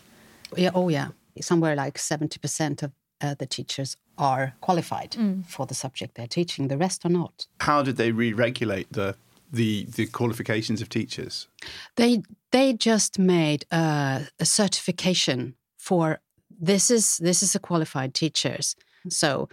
Yeah, 0.56 0.72
oh 0.76 0.90
yeah, 0.90 1.08
somewhere 1.42 1.76
like 1.76 1.98
seventy 1.98 2.38
percent 2.38 2.84
of 2.84 2.92
uh, 3.22 3.36
the 3.38 3.46
teachers 3.46 3.98
are 4.18 4.54
qualified 4.62 5.16
for 5.48 5.66
the 5.66 5.74
subject 5.74 6.16
they're 6.16 6.28
teaching. 6.28 6.68
The 6.68 6.78
rest 6.78 7.06
are 7.06 7.10
not. 7.10 7.48
How 7.62 7.84
did 7.84 7.98
they 7.98 8.12
re-regulate 8.12 8.92
the 8.92 9.16
the 9.52 9.86
the 9.86 10.06
qualifications 10.08 10.82
of 10.82 10.90
teachers? 10.90 11.48
They 11.96 12.24
they 12.52 12.74
just 12.74 13.20
made 13.20 13.66
a, 13.72 14.28
a 14.40 14.46
certification 14.46 15.56
for 15.78 16.20
this 16.50 16.90
is 16.90 17.18
this 17.18 17.44
is 17.44 17.56
a 17.56 17.60
qualified 17.60 18.14
teachers. 18.14 18.76
So 19.10 19.50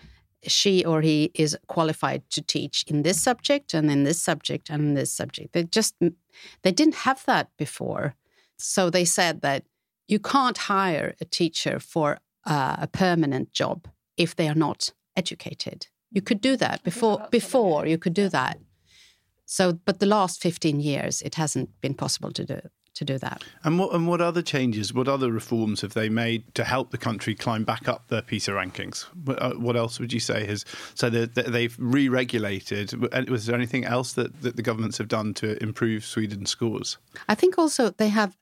she 0.47 0.85
or 0.85 1.03
he 1.03 1.31
is 1.35 1.57
qualified 1.67 2.23
to 2.31 2.43
teach 2.43 2.85
in 2.89 3.03
this 3.03 3.23
subject 3.23 3.75
and 3.75 3.91
in 3.91 4.05
this 4.05 4.21
subject 4.21 4.71
and 4.71 4.83
in 4.83 4.95
this 4.95 5.13
subject. 5.13 5.53
They 5.53 5.65
just 5.65 5.95
they 6.63 6.73
didn't 6.73 6.97
have 7.07 7.25
that 7.27 7.49
before. 7.57 8.15
So 8.59 8.91
they 8.91 9.05
said 9.05 9.41
that 9.43 9.65
you 10.09 10.19
can't 10.19 10.59
hire 10.59 11.15
a 11.21 11.25
teacher 11.25 11.79
for 11.79 12.19
uh, 12.47 12.77
a 12.79 12.87
permanent 12.87 13.53
job 13.53 13.89
if 14.17 14.37
they 14.37 14.49
are 14.49 14.55
not 14.55 14.91
educated. 15.17 15.87
You 16.11 16.23
could 16.23 16.41
do 16.41 16.57
that 16.57 16.83
before 16.83 17.27
before 17.31 17.87
you 17.87 17.99
could 17.99 18.15
do 18.15 18.29
that. 18.29 18.59
So 19.47 19.73
but 19.73 19.99
the 19.99 20.07
last 20.07 20.43
15 20.43 20.81
years 20.81 21.23
it 21.23 21.37
hasn't 21.37 21.81
been 21.81 21.95
possible 21.95 22.31
to 22.33 22.45
do 22.45 22.61
to 22.95 23.05
do 23.05 23.19
that. 23.19 23.43
And 23.65 23.79
what 23.79 23.95
and 23.95 24.07
what 24.07 24.21
other 24.21 24.43
changes, 24.43 24.93
what 24.93 25.09
other 25.09 25.33
reforms 25.33 25.81
have 25.81 25.95
they 25.95 26.09
made 26.09 26.55
to 26.55 26.65
help 26.65 26.91
the 26.91 26.99
country 26.99 27.35
climb 27.35 27.65
back 27.65 27.89
up 27.89 28.09
the 28.09 28.23
PISA 28.23 28.53
rankings? 28.53 29.07
Uh, 29.27 29.55
what 29.55 29.77
else 29.77 29.99
would 29.99 30.13
you 30.13 30.21
say 30.21 30.45
has 30.47 30.65
so 30.95 31.09
they've 31.09 31.77
re-regulated? 31.79 32.93
Was 33.29 33.47
there 33.47 33.57
anything 33.57 33.85
else 33.85 34.13
that, 34.15 34.43
that 34.43 34.57
the 34.57 34.63
governments 34.63 34.99
have 34.99 35.09
done 35.09 35.35
to 35.35 35.61
improve 35.63 36.05
Sweden's 36.05 36.51
scores? 36.51 36.99
I 37.29 37.35
think 37.35 37.59
also 37.59 37.91
they 37.91 38.09
have 38.11 38.37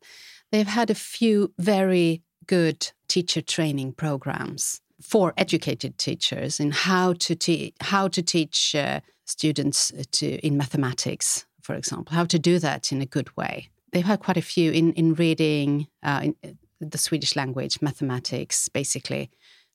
they've 0.50 0.66
had 0.66 0.90
a 0.90 0.94
few 0.94 1.52
very 1.58 2.22
good 2.56 2.80
teacher 3.08 3.40
training 3.40 3.92
programs 3.92 4.80
for 5.00 5.32
educated 5.36 5.96
teachers 5.98 6.60
in 6.60 6.70
how 6.72 7.12
to 7.14 7.34
teach 7.34 7.74
how 7.80 8.08
to 8.08 8.22
teach 8.22 8.74
uh, 8.74 9.00
students 9.24 9.92
to 10.10 10.26
in 10.46 10.56
mathematics, 10.56 11.46
for 11.62 11.74
example, 11.76 12.12
how 12.14 12.24
to 12.24 12.38
do 12.38 12.58
that 12.58 12.92
in 12.92 13.00
a 13.00 13.06
good 13.16 13.30
way 13.36 13.70
they've 13.92 14.04
had 14.04 14.20
quite 14.20 14.36
a 14.36 14.42
few 14.42 14.70
in 14.72 14.92
in 14.94 15.14
reading 15.14 15.86
uh, 16.02 16.20
in 16.24 16.36
uh, 16.44 16.48
the 16.80 16.98
Swedish 16.98 17.36
language, 17.36 17.82
mathematics, 17.82 18.68
basically. 18.68 19.30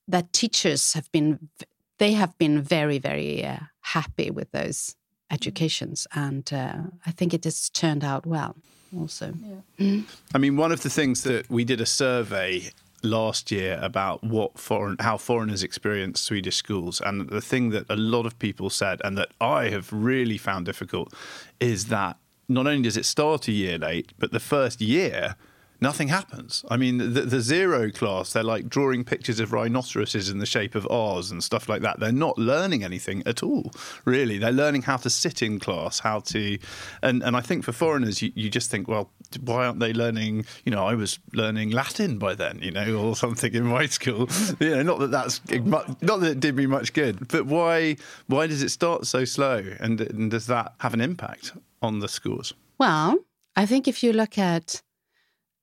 That 0.07 0.33
teachers 0.33 0.93
have 0.93 1.11
been 1.11 1.49
they 1.97 2.13
have 2.13 2.37
been 2.37 2.61
very 2.61 2.99
very 2.99 3.45
uh, 3.45 3.59
happy 3.81 4.29
with 4.31 4.51
those 4.51 4.95
educations, 5.37 6.07
and 6.13 6.45
uh, 6.51 6.77
I 7.05 7.11
think 7.11 7.33
it 7.33 7.43
has 7.43 7.69
turned 7.69 8.03
out 8.03 8.25
well. 8.25 8.55
Also, 8.97 9.33
yeah. 9.43 9.85
mm. 9.85 10.03
I 10.33 10.37
mean, 10.37 10.55
one 10.57 10.71
of 10.71 10.81
the 10.81 10.89
things 10.89 11.23
that 11.23 11.49
we 11.49 11.65
did 11.65 11.81
a 11.81 11.85
survey 11.85 12.71
last 13.03 13.51
year 13.51 13.77
about 13.81 14.23
what 14.23 14.57
foreign 14.57 14.97
how 14.99 15.17
foreigners 15.17 15.63
experience 15.63 16.21
Swedish 16.21 16.55
schools 16.55 17.01
and 17.01 17.29
the 17.29 17.41
thing 17.41 17.69
that 17.69 17.85
a 17.89 17.95
lot 17.95 18.25
of 18.25 18.33
people 18.39 18.69
said 18.69 18.99
and 19.03 19.17
that 19.17 19.29
I 19.39 19.69
have 19.69 19.87
really 19.93 20.37
found 20.37 20.65
difficult 20.65 21.13
is 21.59 21.87
that 21.87 22.17
not 22.47 22.67
only 22.67 22.83
does 22.83 22.97
it 22.97 23.05
start 23.05 23.47
a 23.47 23.51
year 23.51 23.77
late, 23.77 24.13
but 24.17 24.31
the 24.31 24.39
first 24.39 24.81
year, 24.81 25.35
nothing 25.81 26.07
happens. 26.07 26.63
I 26.69 26.77
mean, 26.77 26.97
the, 26.97 27.21
the, 27.21 27.41
zero 27.41 27.91
class, 27.91 28.33
they're 28.33 28.43
like 28.43 28.69
drawing 28.69 29.03
pictures 29.03 29.39
of 29.39 29.53
rhinoceroses 29.53 30.29
in 30.29 30.39
the 30.39 30.45
shape 30.45 30.75
of 30.75 30.87
R's 30.89 31.31
and 31.31 31.43
stuff 31.43 31.69
like 31.69 31.81
that. 31.81 31.99
They're 31.99 32.11
not 32.11 32.37
learning 32.37 32.83
anything 32.83 33.23
at 33.25 33.43
all, 33.43 33.71
really. 34.05 34.37
They're 34.37 34.51
learning 34.51 34.83
how 34.83 34.97
to 34.97 35.09
sit 35.09 35.41
in 35.41 35.59
class, 35.59 35.99
how 35.99 36.19
to. 36.21 36.57
And, 37.01 37.23
and 37.23 37.35
I 37.35 37.41
think 37.41 37.63
for 37.63 37.71
foreigners, 37.71 38.21
you, 38.21 38.31
you 38.35 38.49
just 38.49 38.71
think, 38.71 38.87
well, 38.87 39.11
why 39.41 39.65
aren't 39.65 39.79
they 39.79 39.93
learning? 39.93 40.45
You 40.63 40.71
know, 40.71 40.85
I 40.85 40.95
was 40.95 41.19
learning 41.33 41.71
Latin 41.71 42.17
by 42.17 42.35
then, 42.35 42.59
you 42.61 42.71
know, 42.71 42.95
or 42.95 43.15
something 43.15 43.53
in 43.53 43.65
my 43.65 43.85
school. 43.85 44.29
you 44.59 44.69
know, 44.71 44.83
not 44.83 44.99
that 44.99 45.11
that's 45.11 45.41
not 45.49 45.99
that 46.01 46.23
it 46.23 46.39
did 46.39 46.55
me 46.55 46.65
much 46.65 46.93
good, 46.93 47.27
but 47.27 47.45
why 47.45 47.97
why 48.27 48.47
does 48.47 48.63
it 48.63 48.69
start 48.69 49.05
so 49.05 49.25
slow, 49.25 49.63
and, 49.79 49.99
and 50.01 50.31
does 50.31 50.47
that 50.47 50.73
have 50.79 50.93
an 50.93 51.01
impact 51.01 51.53
on 51.81 51.99
the 51.99 52.07
schools? 52.07 52.53
Well, 52.77 53.19
I 53.55 53.65
think 53.65 53.87
if 53.87 54.03
you 54.03 54.13
look 54.13 54.37
at 54.37 54.81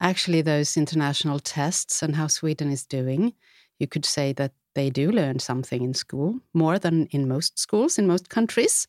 actually 0.03 0.43
those 0.43 0.77
international 0.77 1.39
tests 1.39 2.03
and 2.03 2.17
how 2.17 2.27
Sweden 2.27 2.71
is 2.71 2.85
doing, 2.85 3.33
you 3.79 3.87
could 3.87 4.05
say 4.05 4.33
that 4.35 4.53
they 4.75 4.91
do 4.91 5.11
learn 5.11 5.39
something 5.39 5.83
in 5.83 5.95
school 5.95 6.41
more 6.55 6.79
than 6.79 7.07
in 7.07 7.29
most 7.29 7.59
schools 7.59 7.99
in 7.99 8.07
most 8.07 8.29
countries. 8.29 8.89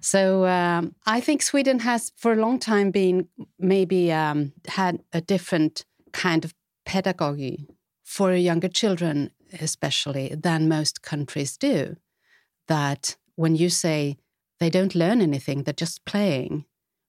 So 0.00 0.46
um, 0.46 0.94
I 1.06 1.20
think 1.20 1.42
Sweden 1.42 1.80
has 1.80 2.12
for 2.16 2.32
a 2.32 2.40
long 2.40 2.58
time 2.58 2.90
been 2.90 3.28
maybe 3.58 4.12
um, 4.12 4.52
had 4.66 5.02
a 5.12 5.20
different 5.20 5.84
kind 6.12 6.44
of 6.44 6.54
pedagogy 6.84 7.68
for 8.02 8.34
younger 8.34 8.68
children, 8.68 9.30
especially 9.60 10.34
than 10.34 10.68
most 10.68 11.02
countries 11.02 11.56
do. 11.56 11.96
That 12.68 13.16
when 13.36 13.54
you 13.56 13.70
say 13.70 14.16
they 14.58 14.70
don't 14.70 14.94
learn 14.94 15.20
anything, 15.20 15.62
they're 15.62 15.72
just 15.72 16.04
playing. 16.04 16.64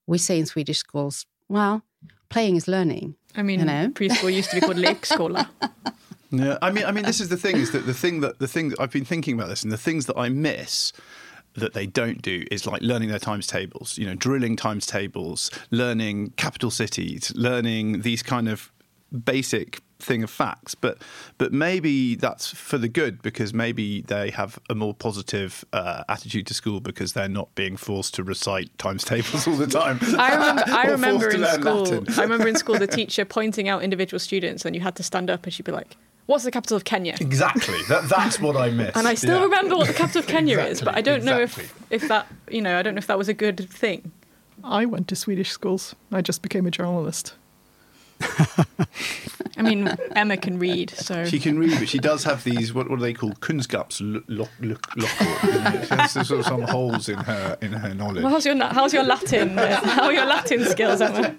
We 0.08 0.18
say 0.18 0.40
in 0.40 0.46
Swedish 0.46 0.80
schools, 0.80 1.26
well, 1.50 1.84
playing 2.34 2.56
is 2.56 2.68
learning. 2.68 3.16
I 3.36 3.44
mean, 3.44 3.60
you 3.60 3.66
know? 3.66 3.90
preschool 3.90 4.34
used 4.34 4.50
to 4.50 4.56
be 4.58 4.62
called 4.62 4.78
lekskola. 4.78 5.48
Yeah, 6.36 6.58
I 6.64 6.72
mean, 6.72 6.84
I 6.84 6.92
mean, 6.92 7.06
this 7.06 7.22
is 7.22 7.30
the 7.30 7.38
thing 7.38 7.58
is 7.58 7.74
that 7.74 7.86
the 7.86 7.94
thing 7.94 8.22
that 8.22 8.40
the 8.40 8.48
thing 8.48 8.70
that 8.70 8.80
I've 8.80 8.90
been 8.90 9.06
thinking 9.06 9.36
about 9.36 9.50
this, 9.50 9.62
and 9.62 9.72
the 9.72 9.78
things 9.78 10.08
that 10.08 10.18
I 10.18 10.30
miss 10.30 10.92
that 11.54 11.74
they 11.74 11.86
don't 11.86 12.24
do 12.24 12.44
is 12.50 12.66
like 12.66 12.82
learning 12.82 13.10
their 13.10 13.20
times 13.20 13.46
tables, 13.46 14.00
you 14.00 14.08
know, 14.08 14.16
drilling 14.16 14.56
times 14.56 14.88
tables, 14.88 15.52
learning 15.70 16.34
capital 16.36 16.72
cities, 16.72 17.32
learning 17.36 18.02
these 18.02 18.24
kind 18.24 18.50
of 18.50 18.72
basic 19.14 19.82
thing 20.04 20.24
of 20.24 20.30
facts, 20.30 20.76
but 20.76 21.02
but 21.38 21.52
maybe 21.52 22.16
that's 22.16 22.48
for 22.48 22.78
the 22.78 22.88
good 22.88 23.22
because 23.22 23.54
maybe 23.54 24.02
they 24.02 24.30
have 24.30 24.60
a 24.70 24.76
more 24.76 24.94
positive 24.94 25.66
uh, 25.74 26.04
attitude 26.10 26.46
to 26.48 26.54
school 26.54 26.80
because 26.80 27.14
they're 27.14 27.30
not 27.30 27.54
being 27.56 27.78
forced 27.78 28.14
to 28.16 28.24
recite 28.24 28.78
times 28.78 29.04
tables 29.04 29.48
all 29.48 29.56
the 29.56 29.68
time. 29.68 30.00
I 30.18 30.34
remember, 30.36 30.64
I 30.68 30.86
remember 30.86 31.30
in 31.30 31.46
school. 31.46 32.06
I 32.18 32.22
remember 32.22 32.48
in 32.48 32.56
school 32.56 32.78
the 32.78 32.88
teacher 33.00 33.26
pointing 33.26 33.70
out 33.70 33.84
individual 33.84 34.20
students, 34.20 34.66
and 34.66 34.76
you 34.76 34.82
had 34.82 34.96
to 34.98 35.04
stand 35.04 35.30
up, 35.30 35.44
and 35.46 35.54
she'd 35.54 35.66
be 35.66 35.72
like. 35.72 35.98
What's 36.26 36.46
the 36.46 36.52
capital 36.52 36.78
of 36.78 36.86
Kenya? 36.86 37.18
Exactly. 37.20 37.80
That, 37.90 38.08
that's 38.08 38.40
what 38.40 38.56
I 38.56 38.70
missed. 38.70 38.96
and 38.96 39.10
I 39.10 39.14
still 39.14 39.40
yeah. 39.40 39.44
remember 39.44 39.76
what 39.76 39.88
the 39.88 39.94
capital 39.94 40.20
of 40.20 40.28
Kenya 40.28 40.54
exactly. 40.54 40.72
is, 40.72 40.82
but 40.82 40.96
I 40.96 41.02
don't 41.02 41.18
exactly. 41.18 41.36
know 41.36 41.44
if, 41.44 42.04
if 42.04 42.08
that, 42.08 42.28
you 42.50 42.62
know, 42.62 42.80
I 42.80 42.82
don't 42.82 42.96
know 42.96 43.00
if 43.00 43.08
that 43.08 43.18
was 43.18 43.28
a 43.28 43.34
good 43.34 43.70
thing. 43.70 44.14
I 44.64 44.86
went 44.86 45.10
to 45.10 45.18
Swedish 45.18 45.52
schools. 45.52 45.96
I 46.14 46.22
just 46.22 46.42
became 46.42 46.66
a 46.66 46.72
journalist. 46.72 47.34
I 49.56 49.62
mean, 49.62 49.88
Emma 50.16 50.38
can 50.38 50.58
read, 50.58 50.90
so 50.90 51.26
she 51.26 51.40
can 51.40 51.60
read, 51.60 51.80
but 51.80 51.88
she 51.88 52.00
does 52.00 52.24
have 52.24 52.44
these 52.44 52.74
what, 52.74 52.90
what 52.90 53.00
are 53.00 53.02
they 53.02 53.14
called? 53.14 53.40
Kunskapsluckor. 53.40 55.90
There's 55.90 56.28
sort 56.28 56.40
of 56.40 56.46
some 56.46 56.64
holes 56.64 57.08
in 57.08 57.20
her 57.20 57.58
in 57.62 57.74
her 57.74 57.94
knowledge. 57.94 58.24
Well, 58.24 58.34
how's 58.34 58.46
your 58.46 58.58
how's 58.64 58.94
your 58.94 59.04
Latin? 59.04 59.60
Uh, 59.60 59.80
how 59.86 60.06
are 60.06 60.14
your 60.14 60.26
Latin 60.26 60.66
skills, 60.66 61.02
Emma? 61.02 61.36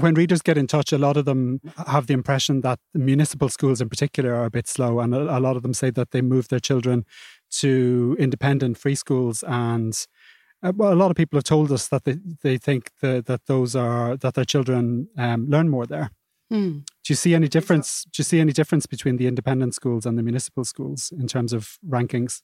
When 0.00 0.14
readers 0.14 0.42
get 0.42 0.56
in 0.56 0.66
touch, 0.66 0.92
a 0.92 0.98
lot 0.98 1.16
of 1.16 1.26
them 1.26 1.60
have 1.86 2.06
the 2.06 2.14
impression 2.14 2.62
that 2.62 2.78
municipal 2.94 3.48
schools, 3.48 3.80
in 3.80 3.88
particular, 3.88 4.34
are 4.34 4.46
a 4.46 4.50
bit 4.50 4.66
slow, 4.66 5.00
and 5.00 5.14
a, 5.14 5.36
a 5.36 5.40
lot 5.40 5.56
of 5.56 5.62
them 5.62 5.74
say 5.74 5.90
that 5.90 6.12
they 6.12 6.22
move 6.22 6.48
their 6.48 6.60
children 6.60 7.04
to 7.50 8.16
independent 8.18 8.78
free 8.78 8.94
schools 8.94 9.44
and 9.46 10.06
uh, 10.62 10.72
well, 10.74 10.92
a 10.92 10.94
lot 10.94 11.10
of 11.10 11.16
people 11.16 11.36
have 11.36 11.44
told 11.44 11.70
us 11.72 11.88
that 11.88 12.04
they, 12.04 12.16
they 12.42 12.58
think 12.58 12.90
the, 13.00 13.22
that 13.26 13.46
those 13.46 13.76
are 13.76 14.16
that 14.16 14.34
their 14.34 14.44
children 14.44 15.08
um, 15.16 15.46
learn 15.48 15.68
more 15.68 15.86
there. 15.86 16.10
Mm. 16.52 16.84
Do 16.84 17.08
you 17.08 17.16
see 17.16 17.34
any 17.34 17.48
difference? 17.48 18.04
Do 18.04 18.20
you 18.20 18.24
see 18.24 18.40
any 18.40 18.52
difference 18.52 18.86
between 18.86 19.16
the 19.16 19.26
independent 19.26 19.74
schools 19.74 20.06
and 20.06 20.16
the 20.16 20.22
municipal 20.22 20.64
schools 20.64 21.12
in 21.18 21.26
terms 21.26 21.52
of 21.52 21.78
rankings? 21.88 22.42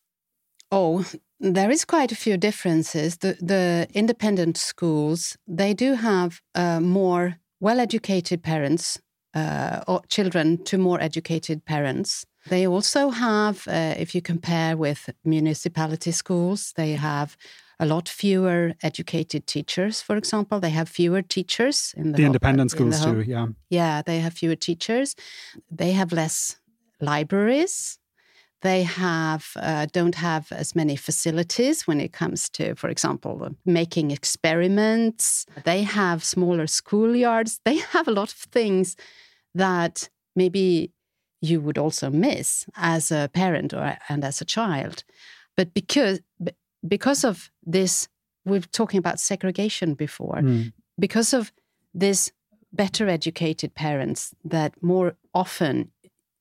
Oh, 0.71 1.05
there 1.39 1.71
is 1.71 1.85
quite 1.85 2.13
a 2.13 2.17
few 2.17 2.37
differences. 2.37 3.19
The 3.19 3.37
the 3.41 3.89
independent 3.95 4.57
schools 4.57 5.37
they 5.47 5.75
do 5.75 5.95
have 5.95 6.41
uh, 6.55 6.81
more 6.81 7.37
well-educated 7.61 8.43
parents 8.43 9.01
uh, 9.35 9.81
or 9.87 10.03
children 10.09 10.65
to 10.65 10.79
more 10.79 11.01
educated 11.01 11.65
parents. 11.65 12.27
They 12.49 12.67
also 12.67 13.11
have, 13.11 13.69
uh, 13.69 13.95
if 13.97 14.15
you 14.15 14.21
compare 14.21 14.77
with 14.77 15.11
municipality 15.25 16.11
schools, 16.11 16.73
they 16.75 16.95
have 16.95 17.37
a 17.83 17.87
lot 17.87 18.09
fewer 18.09 18.75
educated 18.83 19.47
teachers, 19.49 20.01
for 20.01 20.17
example. 20.17 20.61
They 20.61 20.71
have 20.71 20.89
fewer 20.89 21.21
teachers 21.21 21.93
in 21.97 22.13
the, 22.13 22.19
the 22.19 22.25
independent 22.25 22.71
schools 22.71 23.01
the 23.01 23.13
too. 23.13 23.21
Yeah, 23.23 23.49
yeah, 23.71 24.03
they 24.03 24.21
have 24.21 24.35
fewer 24.35 24.55
teachers. 24.55 25.17
They 25.69 25.91
have 25.91 26.13
less 26.13 26.57
libraries. 27.01 27.99
They 28.61 28.85
have 28.85 29.51
uh, 29.57 29.87
don't 29.93 30.15
have 30.15 30.53
as 30.53 30.77
many 30.77 30.95
facilities 30.95 31.89
when 31.89 32.01
it 32.01 32.13
comes 32.13 32.49
to, 32.51 32.77
for 32.77 32.89
example, 32.89 33.51
making 33.67 34.13
experiments. 34.13 35.45
They 35.65 35.83
have 35.83 36.23
smaller 36.23 36.67
schoolyards. 36.67 37.59
They 37.65 37.79
have 37.95 38.07
a 38.07 38.13
lot 38.13 38.33
of 38.33 38.39
things 38.39 38.97
that 39.57 40.09
maybe 40.37 40.93
you 41.41 41.61
would 41.61 41.79
also 41.79 42.11
miss 42.11 42.65
as 42.77 43.11
a 43.11 43.29
parent 43.35 43.75
or 43.75 43.99
and 44.09 44.25
as 44.25 44.41
a 44.41 44.45
child. 44.45 45.03
But 45.57 45.75
because 45.75 46.21
because 46.87 47.25
of 47.25 47.52
this, 47.65 48.09
we 48.45 48.59
are 48.59 48.61
talking 48.61 48.99
about 48.99 49.21
segregation 49.21 49.95
before, 49.95 50.37
mm. 50.43 50.73
because 50.99 51.33
of 51.33 51.53
this 51.95 52.33
better 52.73 53.09
educated 53.09 53.75
parents 53.75 54.35
that 54.45 54.83
more 54.83 55.15
often 55.35 55.91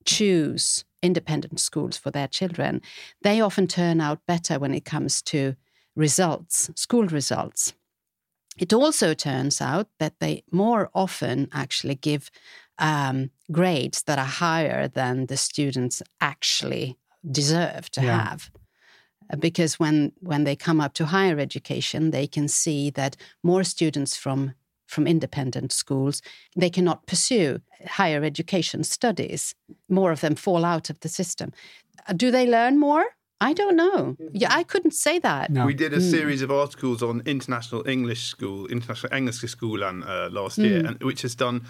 choose 0.06 0.86
independent 1.04 1.60
schools 1.60 1.98
for 1.98 2.12
their 2.12 2.28
children, 2.28 2.82
they 3.22 3.42
often 3.42 3.68
turn 3.68 4.00
out 4.00 4.26
better 4.28 4.60
when 4.60 4.74
it 4.74 4.86
comes 4.86 5.22
to 5.22 5.56
results, 5.96 6.70
school 6.76 7.06
results. 7.08 7.74
it 8.58 8.74
also 8.74 9.14
turns 9.14 9.62
out 9.62 9.88
that 9.98 10.20
they 10.20 10.44
more 10.52 10.90
often 10.94 11.48
actually 11.54 11.96
give 11.96 12.30
um, 12.78 13.30
grades 13.52 14.04
that 14.04 14.20
are 14.20 14.26
higher 14.26 14.88
than 14.90 15.26
the 15.28 15.38
students 15.38 16.02
actually 16.20 16.98
deserve 17.32 17.90
to 17.92 18.02
Yeah. 18.02 18.24
have. 18.30 18.52
Because 19.40 19.80
when, 19.80 20.12
when 20.20 20.44
they 20.44 20.56
come 20.56 20.82
up 20.82 20.94
to 20.96 21.06
higher 21.06 21.40
education, 21.40 22.12
they 22.12 22.28
can 22.28 22.48
see 22.48 22.90
that 22.92 23.16
more 23.44 23.64
students 23.64 24.16
from, 24.18 24.54
from 24.88 25.08
independent 25.08 25.72
schools, 25.72 26.22
they 26.56 26.70
cannot 26.70 27.06
pursue 27.06 27.62
higher 27.88 28.24
education 28.24 28.84
studies. 28.84 29.56
More 29.88 30.12
of 30.12 30.22
them 30.22 30.36
fall 30.36 30.66
out 30.66 30.90
of 30.90 31.00
the 31.00 31.10
system. 31.10 31.52
Uh, 32.08 32.14
Do 32.14 32.32
they 32.32 32.46
learn 32.48 32.80
more? 32.80 33.06
I 33.44 33.54
don't 33.54 33.76
know. 33.76 34.16
Yeah, 34.34 34.50
I 34.52 34.64
couldn't 34.64 34.94
say 34.94 35.18
that. 35.20 35.50
No. 35.50 35.66
We 35.66 35.74
did 35.74 35.94
a 35.94 36.02
series 36.02 36.44
of 36.44 36.52
articles 36.52 37.02
on 37.02 37.24
International 37.26 37.88
English 37.88 38.26
School, 38.26 38.68
International 38.68 39.12
Engelska 39.12 39.48
Skolan 39.48 40.08
uh, 40.08 40.30
last 40.30 40.60
year, 40.60 40.86
and, 40.86 41.02
which 41.02 41.24
has 41.24 41.34
done. 41.34 41.66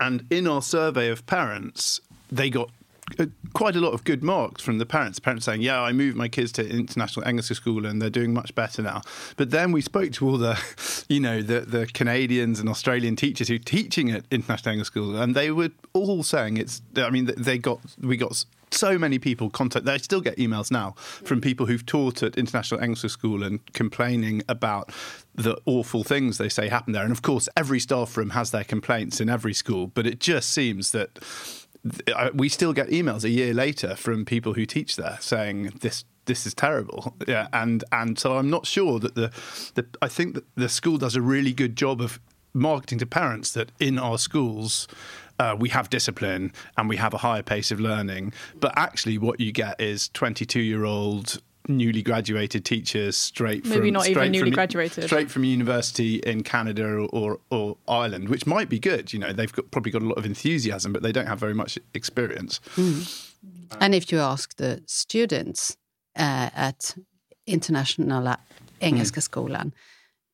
And 0.00 0.26
in 0.30 0.48
our 0.48 0.62
survey 0.62 1.10
of 1.10 1.24
parents, 1.26 2.00
they 2.32 2.50
got 2.50 2.70
Uh, 3.18 3.26
quite 3.52 3.76
a 3.76 3.80
lot 3.80 3.92
of 3.92 4.04
good 4.04 4.22
marks 4.22 4.62
from 4.62 4.78
the 4.78 4.86
parents. 4.86 5.18
Parents 5.18 5.44
saying, 5.44 5.60
"Yeah, 5.60 5.80
I 5.80 5.92
moved 5.92 6.16
my 6.16 6.28
kids 6.28 6.52
to 6.52 6.68
International 6.68 7.26
Engelska 7.26 7.54
School, 7.54 7.86
and 7.86 8.00
they're 8.00 8.10
doing 8.10 8.32
much 8.32 8.54
better 8.54 8.82
now." 8.82 9.02
But 9.36 9.50
then 9.50 9.72
we 9.72 9.80
spoke 9.80 10.12
to 10.12 10.28
all 10.28 10.38
the, 10.38 10.58
you 11.08 11.20
know, 11.20 11.42
the 11.42 11.60
the 11.60 11.86
Canadians 11.86 12.60
and 12.60 12.68
Australian 12.68 13.16
teachers 13.16 13.48
who 13.48 13.56
are 13.56 13.58
teaching 13.58 14.10
at 14.10 14.24
International 14.30 14.72
Engelska 14.72 14.92
School, 14.92 15.16
and 15.16 15.34
they 15.34 15.50
were 15.50 15.70
all 15.92 16.22
saying 16.22 16.56
it's. 16.56 16.82
I 16.96 17.10
mean, 17.10 17.30
they 17.36 17.58
got 17.58 17.80
we 18.00 18.16
got 18.16 18.44
so 18.74 18.98
many 18.98 19.18
people 19.18 19.50
contact. 19.50 19.88
I 19.88 19.96
still 19.98 20.20
get 20.20 20.36
emails 20.36 20.70
now 20.70 20.92
from 20.96 21.40
people 21.40 21.66
who've 21.66 21.84
taught 21.84 22.22
at 22.22 22.36
International 22.36 22.82
English 22.82 23.00
School 23.12 23.42
and 23.42 23.60
complaining 23.72 24.42
about 24.48 24.90
the 25.34 25.56
awful 25.66 26.04
things 26.04 26.38
they 26.38 26.48
say 26.48 26.68
happen 26.68 26.92
there. 26.92 27.02
And 27.02 27.12
of 27.12 27.22
course, 27.22 27.48
every 27.56 27.80
staff 27.80 28.16
room 28.16 28.30
has 28.30 28.50
their 28.50 28.64
complaints 28.64 29.20
in 29.20 29.28
every 29.28 29.54
school, 29.54 29.88
but 29.88 30.06
it 30.06 30.20
just 30.20 30.50
seems 30.50 30.90
that 30.92 31.18
we 32.34 32.48
still 32.48 32.72
get 32.72 32.88
emails 32.88 33.24
a 33.24 33.30
year 33.30 33.52
later 33.52 33.96
from 33.96 34.24
people 34.24 34.54
who 34.54 34.66
teach 34.66 34.96
there 34.96 35.18
saying 35.20 35.72
this. 35.80 36.04
This 36.24 36.46
is 36.46 36.54
terrible, 36.54 37.16
yeah, 37.26 37.48
and 37.52 37.82
and 37.90 38.16
so 38.16 38.38
I'm 38.38 38.48
not 38.48 38.64
sure 38.64 39.00
that 39.00 39.16
the, 39.16 39.32
the 39.74 39.84
I 40.00 40.06
think 40.06 40.34
that 40.34 40.44
the 40.54 40.68
school 40.68 40.96
does 40.96 41.16
a 41.16 41.20
really 41.20 41.52
good 41.52 41.74
job 41.74 42.00
of 42.00 42.20
marketing 42.54 42.98
to 43.00 43.06
parents 43.06 43.50
that 43.52 43.72
in 43.80 43.98
our 43.98 44.18
schools 44.18 44.86
uh, 45.38 45.56
we 45.58 45.70
have 45.70 45.90
discipline 45.90 46.52
and 46.76 46.88
we 46.88 46.96
have 46.96 47.14
a 47.14 47.18
higher 47.18 47.42
pace 47.42 47.70
of 47.72 47.80
learning. 47.80 48.32
But 48.60 48.72
actually, 48.76 49.18
what 49.18 49.40
you 49.40 49.50
get 49.50 49.80
is 49.80 50.08
22 50.10 50.60
year 50.60 50.84
old 50.84 51.42
newly 51.68 52.02
graduated 52.02 52.64
teachers 52.64 53.16
straight 53.16 53.62
from 53.62 53.70
Maybe 53.78 53.90
not 53.90 54.04
even 54.06 54.14
straight 54.14 54.30
newly 54.30 54.50
from- 54.50 54.54
graduated. 54.54 55.04
straight 55.04 55.30
from 55.30 55.44
university 55.44 56.16
in 56.16 56.42
Canada 56.42 56.84
or, 56.84 57.08
or, 57.12 57.38
or 57.50 57.76
Ireland, 57.88 58.28
which 58.28 58.46
might 58.46 58.68
be 58.68 58.78
good. 58.78 59.12
You 59.12 59.18
know, 59.18 59.32
they've 59.32 59.52
got, 59.52 59.70
probably 59.70 59.92
got 59.92 60.02
a 60.02 60.06
lot 60.06 60.18
of 60.18 60.26
enthusiasm, 60.26 60.92
but 60.92 61.02
they 61.02 61.12
don't 61.12 61.26
have 61.26 61.38
very 61.38 61.54
much 61.54 61.78
experience. 61.94 62.60
And 63.80 63.94
if 63.94 64.12
you 64.12 64.18
ask 64.18 64.56
the 64.56 64.82
students 64.86 65.76
uh, 66.16 66.50
at 66.54 66.94
Internationella 67.48 68.36
Engelska 68.80 69.20
skolan, 69.20 69.72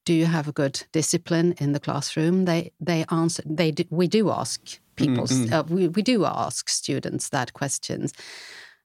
do 0.04 0.12
you 0.14 0.26
have 0.26 0.48
a 0.48 0.52
good 0.52 0.82
discipline 0.92 1.54
in 1.58 1.72
the 1.72 1.80
classroom? 1.80 2.46
They 2.46 2.72
they 2.80 3.04
answer. 3.10 3.42
They 3.44 3.70
do, 3.72 3.84
we 3.90 4.08
do 4.08 4.30
ask 4.30 4.60
people. 4.96 5.26
Uh, 5.52 5.62
we 5.68 5.88
we 5.88 6.02
do 6.02 6.24
ask 6.24 6.68
students 6.70 7.28
that 7.28 7.52
questions, 7.52 8.12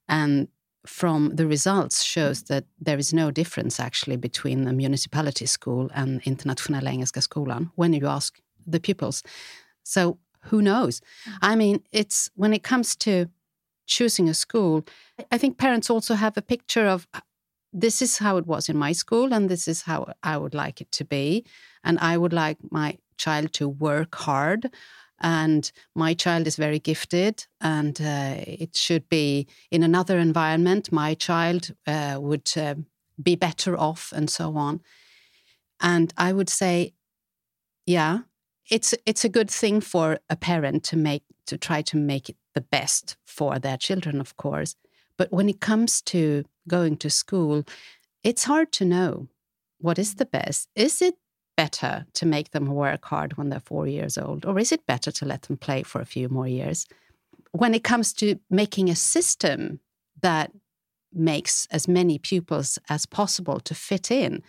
and 0.06 0.48
from 0.86 1.36
the 1.36 1.46
results 1.46 2.02
shows 2.02 2.44
that 2.44 2.64
there 2.78 2.98
is 2.98 3.12
no 3.12 3.30
difference 3.30 3.80
actually 3.80 4.16
between 4.16 4.64
the 4.64 4.72
municipality 4.72 5.46
school 5.46 5.90
and 5.94 6.22
Internationella 6.22 6.92
Engelska 6.92 7.20
skolan 7.20 7.70
when 7.74 7.92
you 7.92 8.06
ask 8.06 8.40
the 8.66 8.80
pupils. 8.80 9.22
So 9.82 10.18
who 10.44 10.60
knows? 10.60 11.00
I 11.40 11.56
mean, 11.56 11.82
it's 11.92 12.30
when 12.34 12.52
it 12.52 12.62
comes 12.62 12.96
to 12.96 13.28
choosing 13.86 14.28
a 14.28 14.34
school, 14.34 14.84
I 15.30 15.38
think 15.38 15.58
parents 15.58 15.90
also 15.90 16.14
have 16.14 16.36
a 16.36 16.42
picture 16.42 16.86
of 16.86 17.06
uh, 17.14 17.20
this 17.72 18.00
is 18.00 18.18
how 18.18 18.36
it 18.36 18.46
was 18.46 18.68
in 18.68 18.76
my 18.76 18.92
school 18.92 19.34
and 19.34 19.48
this 19.48 19.66
is 19.66 19.82
how 19.82 20.12
I 20.22 20.36
would 20.36 20.54
like 20.54 20.80
it 20.80 20.92
to 20.92 21.04
be. 21.04 21.44
And 21.82 21.98
I 21.98 22.16
would 22.16 22.32
like 22.32 22.58
my 22.70 22.98
child 23.16 23.52
to 23.54 23.68
work 23.68 24.14
hard. 24.14 24.70
And 25.24 25.72
my 25.94 26.12
child 26.12 26.46
is 26.46 26.56
very 26.56 26.78
gifted, 26.78 27.46
and 27.58 27.98
uh, 27.98 28.34
it 28.46 28.76
should 28.76 29.08
be 29.08 29.46
in 29.70 29.82
another 29.82 30.18
environment. 30.18 30.92
My 30.92 31.14
child 31.14 31.74
uh, 31.86 32.18
would 32.20 32.52
uh, 32.58 32.74
be 33.22 33.34
better 33.34 33.74
off, 33.74 34.12
and 34.14 34.28
so 34.28 34.54
on. 34.54 34.82
And 35.80 36.12
I 36.18 36.34
would 36.34 36.50
say, 36.50 36.92
yeah, 37.86 38.18
it's 38.70 38.94
it's 39.06 39.24
a 39.24 39.30
good 39.30 39.50
thing 39.50 39.80
for 39.80 40.18
a 40.28 40.36
parent 40.36 40.84
to 40.84 40.96
make 40.96 41.22
to 41.46 41.56
try 41.56 41.80
to 41.82 41.96
make 41.96 42.28
it 42.28 42.36
the 42.54 42.60
best 42.60 43.16
for 43.24 43.58
their 43.58 43.78
children, 43.78 44.20
of 44.20 44.36
course. 44.36 44.76
But 45.16 45.32
when 45.32 45.48
it 45.48 45.60
comes 45.60 46.02
to 46.02 46.44
going 46.68 46.98
to 46.98 47.08
school, 47.08 47.64
it's 48.22 48.44
hard 48.44 48.72
to 48.72 48.84
know 48.84 49.28
what 49.78 49.98
is 49.98 50.16
the 50.16 50.26
best. 50.26 50.68
Is 50.74 51.00
it 51.00 51.14
better 51.56 52.06
to 52.14 52.26
make 52.26 52.50
them 52.50 52.66
work 52.66 53.04
hard 53.04 53.36
when 53.36 53.48
they're 53.48 53.60
four 53.60 53.86
years 53.86 54.18
old, 54.18 54.44
or 54.44 54.58
is 54.58 54.72
it 54.72 54.86
better 54.86 55.10
to 55.12 55.24
let 55.24 55.42
them 55.42 55.56
play 55.56 55.82
for 55.82 56.00
a 56.00 56.06
few 56.06 56.28
more 56.28 56.48
years? 56.48 56.86
When 57.52 57.74
it 57.74 57.84
comes 57.84 58.12
to 58.14 58.38
making 58.50 58.90
a 58.90 58.96
system 58.96 59.80
that 60.20 60.50
makes 61.12 61.66
as 61.70 61.86
many 61.86 62.18
pupils 62.18 62.78
as 62.88 63.06
possible 63.06 63.60
to 63.60 63.74
fit 63.74 64.10
in, 64.10 64.42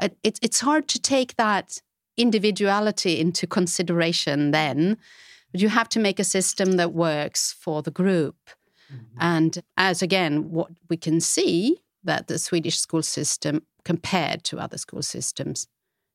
it, 0.00 0.16
it's 0.22 0.38
it's 0.42 0.60
hard 0.60 0.88
to 0.88 1.00
take 1.00 1.36
that 1.36 1.80
individuality 2.16 3.18
into 3.18 3.46
consideration 3.46 4.50
then. 4.50 4.98
But 5.50 5.60
you 5.60 5.68
have 5.68 5.88
to 5.90 6.00
make 6.00 6.18
a 6.18 6.24
system 6.24 6.72
that 6.72 6.92
works 6.92 7.52
for 7.52 7.82
the 7.82 7.90
group. 7.90 8.36
Mm-hmm. 8.92 9.18
And 9.20 9.62
as 9.76 10.02
again, 10.02 10.50
what 10.50 10.70
we 10.88 10.96
can 10.96 11.20
see 11.20 11.82
that 12.04 12.26
the 12.26 12.38
Swedish 12.38 12.78
school 12.78 13.02
system 13.02 13.62
compared 13.84 14.44
to 14.44 14.58
other 14.58 14.78
school 14.78 15.02
systems 15.02 15.66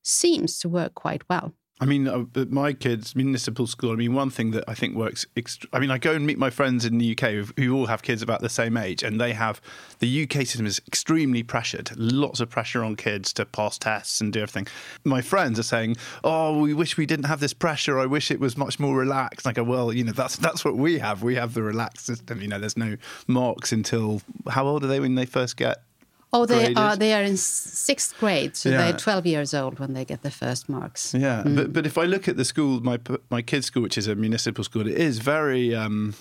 seems 0.07 0.59
to 0.59 0.69
work 0.69 0.95
quite 0.95 1.27
well. 1.29 1.53
I 1.79 1.85
mean, 1.85 2.07
uh, 2.07 2.25
my 2.49 2.73
kids' 2.73 3.15
municipal 3.15 3.67
school. 3.67 3.91
I 3.91 3.95
mean, 3.95 4.15
one 4.15 4.31
thing 4.31 4.49
that 4.51 4.63
I 4.67 4.73
think 4.73 4.95
works. 4.95 5.27
Ext- 5.35 5.67
I 5.71 5.79
mean, 5.79 5.91
I 5.91 5.99
go 5.99 6.13
and 6.13 6.25
meet 6.25 6.39
my 6.39 6.49
friends 6.49 6.85
in 6.85 6.97
the 6.97 7.11
UK 7.11 7.45
who, 7.55 7.75
all 7.75 7.85
have 7.85 8.01
kids 8.01 8.23
about 8.23 8.41
the 8.41 8.49
same 8.49 8.77
age, 8.77 9.03
and 9.03 9.21
they 9.21 9.33
have 9.33 9.61
the 9.99 10.23
UK 10.23 10.47
system 10.47 10.65
is 10.65 10.81
extremely 10.87 11.43
pressured. 11.43 11.91
Lots 11.95 12.39
of 12.39 12.49
pressure 12.49 12.83
on 12.83 12.95
kids 12.95 13.31
to 13.33 13.45
pass 13.45 13.77
tests 13.77 14.19
and 14.21 14.33
do 14.33 14.41
everything. 14.41 14.67
My 15.03 15.21
friends 15.21 15.59
are 15.59 15.63
saying, 15.63 15.97
"Oh, 16.23 16.59
we 16.59 16.73
wish 16.73 16.97
we 16.97 17.05
didn't 17.05 17.25
have 17.25 17.39
this 17.39 17.53
pressure. 17.53 17.99
I 17.99 18.07
wish 18.07 18.31
it 18.31 18.39
was 18.39 18.57
much 18.57 18.79
more 18.79 18.97
relaxed." 18.97 19.45
And 19.45 19.51
I 19.51 19.53
go, 19.53 19.63
"Well, 19.63 19.93
you 19.93 20.03
know, 20.03 20.13
that's 20.13 20.35
that's 20.37 20.65
what 20.65 20.77
we 20.77 20.97
have. 20.97 21.21
We 21.21 21.35
have 21.35 21.53
the 21.53 21.61
relaxed 21.61 22.07
system. 22.07 22.41
You 22.41 22.47
know, 22.47 22.59
there's 22.59 22.77
no 22.77 22.97
marks 23.27 23.71
until 23.71 24.23
how 24.49 24.65
old 24.65 24.83
are 24.83 24.87
they 24.87 24.99
when 24.99 25.13
they 25.13 25.27
first 25.27 25.57
get 25.57 25.83
Oh, 26.33 26.45
they 26.45 26.55
Graded. 26.57 26.77
are 26.77 26.95
they 26.97 27.13
are 27.13 27.23
in 27.23 27.37
sixth 27.37 28.17
grade, 28.19 28.55
so 28.57 28.69
Yeah. 28.69 28.77
they're 28.77 28.93
twelve 28.99 29.25
years 29.25 29.53
old 29.53 29.79
when 29.79 29.93
they 29.93 30.03
get 30.05 30.21
their 30.23 30.31
first 30.31 30.67
marks. 30.67 31.13
Yeah, 31.13 31.43
but 31.45 31.71
but 31.73 31.85
if 31.85 31.97
I 31.97 32.03
look 32.03 32.27
at 32.27 32.35
the 32.37 32.45
school, 32.45 32.81
my 32.81 32.99
my 33.29 33.41
kids' 33.41 33.67
school, 33.67 33.83
which 33.83 33.97
is 33.97 34.07
a 34.07 34.15
municipal 34.15 34.63
school, 34.63 34.87
it 34.87 34.97
is 34.97 35.19
very. 35.19 35.73
Um, 35.73 36.15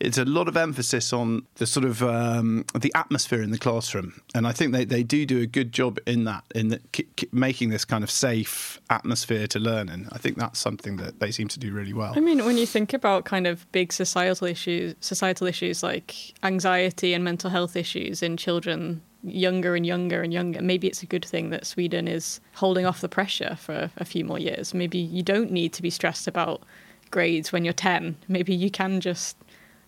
it's 0.00 0.18
a 0.18 0.24
lot 0.24 0.46
of 0.48 0.56
emphasis 0.56 1.12
on 1.12 1.44
the 1.56 1.66
sort 1.66 1.84
of 1.84 2.02
um, 2.04 2.64
the 2.78 2.92
atmosphere 2.94 3.42
in 3.42 3.50
the 3.50 3.58
classroom, 3.58 4.20
and 4.32 4.46
I 4.46 4.52
think 4.52 4.72
they, 4.72 4.84
they 4.84 5.02
do 5.02 5.26
do 5.26 5.40
a 5.40 5.46
good 5.46 5.72
job 5.72 5.98
in 6.06 6.22
that 6.24 6.44
in 6.54 6.68
the, 6.68 6.78
k- 6.92 7.06
k- 7.16 7.28
making 7.32 7.70
this 7.70 7.84
kind 7.84 8.04
of 8.04 8.10
safe 8.10 8.80
atmosphere 8.90 9.48
to 9.48 9.58
learn 9.58 9.88
in. 9.88 10.08
I 10.12 10.18
think 10.18 10.36
that's 10.38 10.58
something 10.60 10.96
that 10.98 11.18
they 11.18 11.32
seem 11.32 11.48
to 11.48 11.58
do 11.58 11.72
really 11.72 11.92
well. 11.92 12.12
I 12.16 12.20
mean, 12.20 12.44
when 12.44 12.56
you 12.58 12.66
think 12.66 12.92
about 12.92 13.24
kind 13.24 13.46
of 13.48 13.70
big 13.72 13.92
societal 13.92 14.46
issues, 14.46 14.94
societal 15.00 15.48
issues 15.48 15.82
like 15.82 16.14
anxiety 16.44 17.12
and 17.12 17.24
mental 17.24 17.50
health 17.50 17.74
issues 17.76 18.22
in 18.22 18.36
children 18.36 19.00
younger 19.22 19.74
and 19.74 19.84
younger 19.84 20.22
and 20.22 20.32
younger, 20.32 20.62
maybe 20.62 20.86
it's 20.86 21.02
a 21.02 21.06
good 21.06 21.24
thing 21.24 21.50
that 21.50 21.66
Sweden 21.66 22.06
is 22.06 22.40
holding 22.54 22.86
off 22.86 23.00
the 23.00 23.08
pressure 23.08 23.56
for 23.60 23.90
a 23.96 24.04
few 24.04 24.24
more 24.24 24.38
years. 24.38 24.74
Maybe 24.74 24.98
you 24.98 25.22
don't 25.22 25.50
need 25.50 25.72
to 25.74 25.82
be 25.82 25.90
stressed 25.90 26.28
about 26.28 26.62
grades 27.10 27.52
when 27.52 27.64
you're 27.64 27.72
10. 27.72 28.16
Maybe 28.28 28.54
you 28.54 28.70
can 28.70 29.00
just 29.00 29.36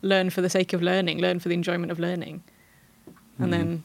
learn 0.02 0.30
for 0.30 0.40
the 0.40 0.50
sake 0.50 0.72
of 0.72 0.82
learning, 0.82 1.18
learn 1.18 1.38
for 1.38 1.48
the 1.48 1.54
enjoyment 1.54 1.92
of 1.92 1.98
learning. 1.98 2.42
And 3.38 3.52
then, 3.52 3.82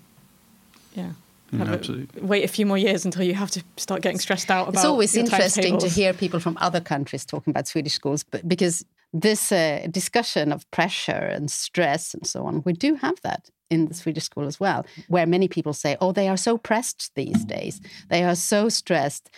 yeah. 0.95 1.11
Mm, 1.53 1.69
a- 1.69 1.73
absolutely. 1.73 2.21
wait 2.21 2.43
a 2.43 2.47
few 2.47 2.65
more 2.65 2.77
years 2.77 3.05
until 3.05 3.23
you 3.23 3.35
have 3.35 3.51
to 3.51 3.63
start 3.77 4.01
getting 4.01 4.19
stressed 4.19 4.49
out 4.49 4.63
about 4.67 4.73
it. 4.73 4.77
It's 4.77 4.85
always 4.85 5.15
your 5.15 5.25
interesting 5.25 5.77
to 5.77 5.87
hear 5.87 6.13
people 6.13 6.39
from 6.39 6.57
other 6.59 6.81
countries 6.81 7.25
talking 7.25 7.51
about 7.51 7.67
Swedish 7.67 7.93
schools, 7.93 8.23
but 8.23 8.47
because 8.47 8.83
this 9.13 9.51
uh, 9.51 9.87
discussion 9.91 10.51
of 10.51 10.69
pressure 10.71 11.11
and 11.11 11.49
stress 11.49 12.13
and 12.13 12.25
so 12.25 12.45
on, 12.45 12.63
we 12.65 12.73
do 12.73 12.95
have 12.95 13.21
that 13.21 13.49
in 13.69 13.87
the 13.87 13.93
Swedish 13.93 14.23
school 14.23 14.45
as 14.45 14.59
well, 14.59 14.85
where 15.07 15.25
many 15.25 15.47
people 15.47 15.73
say, 15.73 15.97
"Oh, 16.01 16.11
they 16.11 16.27
are 16.27 16.37
so 16.37 16.57
pressed 16.57 17.11
these 17.15 17.43
days. 17.45 17.81
They 18.09 18.23
are 18.23 18.35
so 18.35 18.69
stressed. 18.69 19.29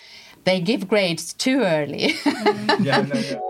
They 0.43 0.59
give 0.59 0.87
grades 0.87 1.33
too 1.33 1.61
early." 1.61 2.13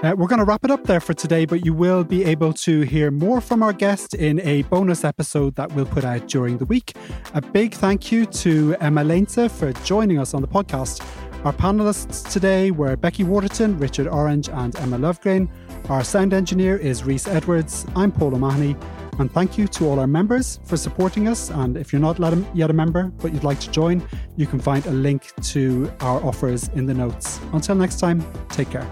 Uh, 0.00 0.14
we're 0.16 0.28
going 0.28 0.38
to 0.38 0.44
wrap 0.44 0.64
it 0.64 0.70
up 0.70 0.84
there 0.84 1.00
for 1.00 1.12
today, 1.12 1.44
but 1.44 1.64
you 1.64 1.74
will 1.74 2.04
be 2.04 2.24
able 2.24 2.52
to 2.52 2.82
hear 2.82 3.10
more 3.10 3.40
from 3.40 3.64
our 3.64 3.72
guest 3.72 4.14
in 4.14 4.40
a 4.42 4.62
bonus 4.62 5.02
episode 5.02 5.56
that 5.56 5.72
we'll 5.72 5.84
put 5.84 6.04
out 6.04 6.28
during 6.28 6.56
the 6.58 6.64
week. 6.66 6.94
A 7.34 7.40
big 7.40 7.74
thank 7.74 8.12
you 8.12 8.24
to 8.26 8.76
Emma 8.78 9.02
Leijnse 9.02 9.50
for 9.50 9.72
joining 9.84 10.20
us 10.20 10.34
on 10.34 10.40
the 10.40 10.46
podcast. 10.46 11.04
Our 11.44 11.52
panelists 11.52 12.28
today 12.32 12.72
were 12.72 12.96
Becky 12.96 13.22
Waterton, 13.22 13.78
Richard 13.78 14.08
Orange, 14.08 14.48
and 14.48 14.74
Emma 14.76 14.98
Löfgren. 14.98 15.48
Our 15.88 16.02
sound 16.02 16.34
engineer 16.34 16.76
is 16.76 17.04
Reese 17.04 17.28
Edwards. 17.28 17.86
I'm 17.94 18.10
Paul 18.10 18.34
O'Mahony. 18.34 18.76
And 19.20 19.30
thank 19.32 19.56
you 19.56 19.68
to 19.68 19.88
all 19.88 20.00
our 20.00 20.08
members 20.08 20.58
for 20.64 20.76
supporting 20.76 21.28
us. 21.28 21.50
And 21.50 21.76
if 21.76 21.92
you're 21.92 22.02
not 22.02 22.18
yet 22.54 22.70
a 22.70 22.72
member, 22.72 23.04
but 23.18 23.32
you'd 23.32 23.44
like 23.44 23.60
to 23.60 23.70
join, 23.70 24.02
you 24.36 24.46
can 24.48 24.58
find 24.58 24.84
a 24.86 24.90
link 24.90 25.32
to 25.42 25.92
our 26.00 26.20
offers 26.24 26.68
in 26.74 26.86
the 26.86 26.94
notes. 26.94 27.40
Until 27.52 27.76
next 27.76 28.00
time, 28.00 28.24
take 28.48 28.70
care. 28.70 28.88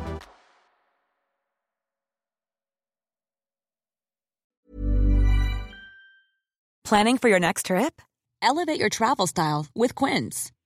Planning 6.84 7.18
for 7.18 7.28
your 7.28 7.40
next 7.40 7.66
trip? 7.66 8.00
Elevate 8.40 8.78
your 8.78 8.88
travel 8.88 9.26
style 9.26 9.66
with 9.74 9.96
Quince. 9.96 10.52